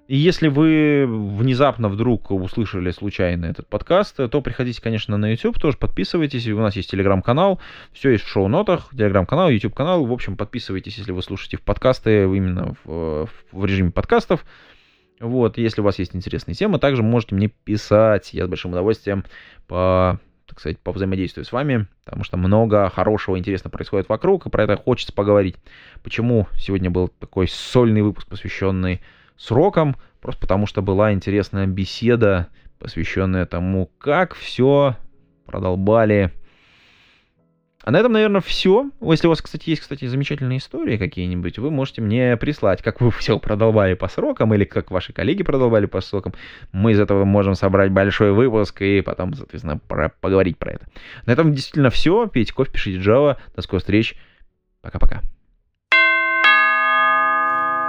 И 0.10 0.18
если 0.18 0.48
вы 0.48 1.06
внезапно 1.08 1.88
вдруг 1.88 2.32
услышали 2.32 2.90
случайно 2.90 3.46
этот 3.46 3.68
подкаст, 3.68 4.16
то 4.16 4.42
приходите, 4.42 4.82
конечно, 4.82 5.18
на 5.18 5.30
YouTube, 5.30 5.60
тоже 5.60 5.78
подписывайтесь. 5.78 6.48
У 6.48 6.58
нас 6.58 6.76
есть 6.76 6.90
телеграм-канал, 6.90 7.62
все 7.94 8.10
есть 8.10 8.24
в 8.24 8.28
шоу-нотах, 8.28 8.90
телеграм-канал, 8.92 9.52
YouTube-канал. 9.52 10.04
В 10.04 10.12
общем, 10.12 10.36
подписывайтесь, 10.36 10.98
если 10.98 11.12
вы 11.12 11.22
слушаете 11.22 11.58
в 11.58 11.62
подкасты 11.62 12.24
именно 12.24 12.76
в, 12.84 13.30
в 13.52 13.66
режиме 13.66 13.92
подкастов. 13.92 14.46
Вот, 15.20 15.60
если 15.60 15.82
у 15.82 15.84
вас 15.84 16.00
есть 16.00 16.16
интересные 16.16 16.56
темы, 16.56 16.80
также 16.80 17.04
можете 17.04 17.36
мне 17.36 17.50
писать. 17.50 18.34
Я 18.34 18.48
с 18.48 18.50
большим 18.50 18.72
удовольствием 18.72 19.26
по 19.68 20.20
так 20.48 20.60
сказать, 20.60 20.80
по 20.80 20.92
взаимодействию 20.92 21.46
с 21.46 21.52
вами, 21.52 21.86
потому 22.06 22.24
что 22.24 22.36
много 22.36 22.90
хорошего, 22.90 23.38
интересного 23.38 23.72
происходит 23.72 24.10
вокруг, 24.10 24.48
и 24.48 24.50
про 24.50 24.64
это 24.64 24.78
хочется 24.78 25.14
поговорить. 25.14 25.58
Почему 26.02 26.48
сегодня 26.58 26.90
был 26.90 27.10
такой 27.10 27.48
сольный 27.48 28.02
выпуск, 28.02 28.28
посвященный 28.28 29.02
сроком, 29.40 29.96
просто 30.22 30.42
потому 30.42 30.68
что 30.68 30.82
была 30.84 31.14
интересная 31.14 31.66
беседа, 31.66 32.50
посвященная 32.78 33.46
тому, 33.46 33.90
как 33.98 34.36
все 34.36 34.96
продолбали. 35.46 36.32
А 37.82 37.92
на 37.92 37.98
этом, 37.98 38.12
наверное, 38.12 38.42
все. 38.42 38.92
Если 39.02 39.28
у 39.28 39.30
вас, 39.30 39.42
кстати, 39.42 39.70
есть, 39.70 39.82
кстати, 39.82 40.06
замечательные 40.06 40.60
истории 40.60 40.98
какие-нибудь, 40.98 41.58
вы 41.60 41.72
можете 41.72 42.02
мне 42.02 42.36
прислать, 42.36 42.84
как 42.84 43.00
вы 43.00 43.10
все 43.18 43.40
продолбали 43.40 43.94
по 43.94 44.10
срокам, 44.10 44.54
или 44.54 44.66
как 44.66 44.92
ваши 44.92 45.14
коллеги 45.14 45.44
продолбали 45.44 45.86
по 45.86 46.02
срокам. 46.02 46.34
Мы 46.74 46.92
из 46.92 47.00
этого 47.00 47.24
можем 47.24 47.56
собрать 47.56 47.92
большой 47.92 48.34
выпуск 48.34 48.82
и 48.82 49.02
потом, 49.02 49.34
соответственно, 49.34 49.78
про 49.78 50.10
поговорить 50.10 50.58
про 50.58 50.74
это. 50.74 50.88
На 51.26 51.32
этом 51.32 51.54
действительно 51.54 51.90
все. 51.90 52.28
Пейте 52.28 52.54
кофе, 52.54 52.72
пишите 52.72 53.00
Java. 53.00 53.38
До 53.56 53.62
скорых 53.62 53.82
встреч. 53.82 54.16
Пока-пока. 54.82 55.22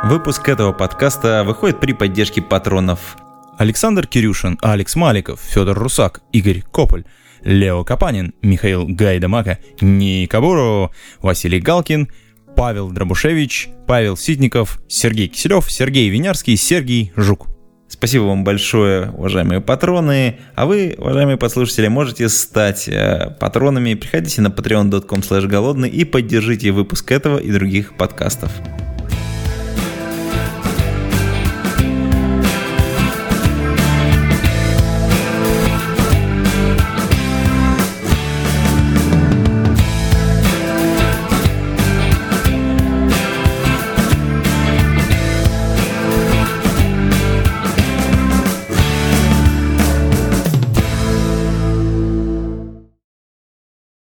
Выпуск 0.02 0.48
этого 0.48 0.72
подкаста 0.72 1.44
выходит 1.44 1.78
при 1.78 1.92
поддержке 1.92 2.40
патронов 2.40 3.18
Александр 3.58 4.06
Кирюшин, 4.06 4.58
Алекс 4.62 4.96
Маликов, 4.96 5.40
Федор 5.40 5.78
Русак, 5.78 6.22
Игорь 6.32 6.62
Кополь, 6.62 7.04
Лео 7.42 7.84
Капанин, 7.84 8.32
Михаил 8.40 8.86
Гайдамака, 8.88 9.58
Ника 9.82 10.40
Буру, 10.40 10.90
Василий 11.20 11.60
Галкин, 11.60 12.08
Павел 12.56 12.90
Дробушевич, 12.90 13.68
Павел 13.86 14.16
Ситников, 14.16 14.80
Сергей 14.88 15.28
Киселев, 15.28 15.70
Сергей 15.70 16.08
Винярский, 16.08 16.56
Сергей 16.56 17.12
Жук. 17.14 17.48
Спасибо 17.86 18.22
вам 18.22 18.42
большое, 18.42 19.10
уважаемые 19.10 19.60
патроны. 19.60 20.38
А 20.54 20.64
вы, 20.64 20.94
уважаемые 20.96 21.36
послушатели, 21.36 21.88
можете 21.88 22.30
стать 22.30 22.88
э, 22.88 23.36
патронами. 23.38 23.94
Приходите 23.94 24.40
на 24.40 24.48
patreon.com 24.48 25.20
голодный 25.46 25.90
и 25.90 26.04
поддержите 26.04 26.70
выпуск 26.70 27.12
этого 27.12 27.36
и 27.36 27.52
других 27.52 27.96
подкастов. 27.98 28.50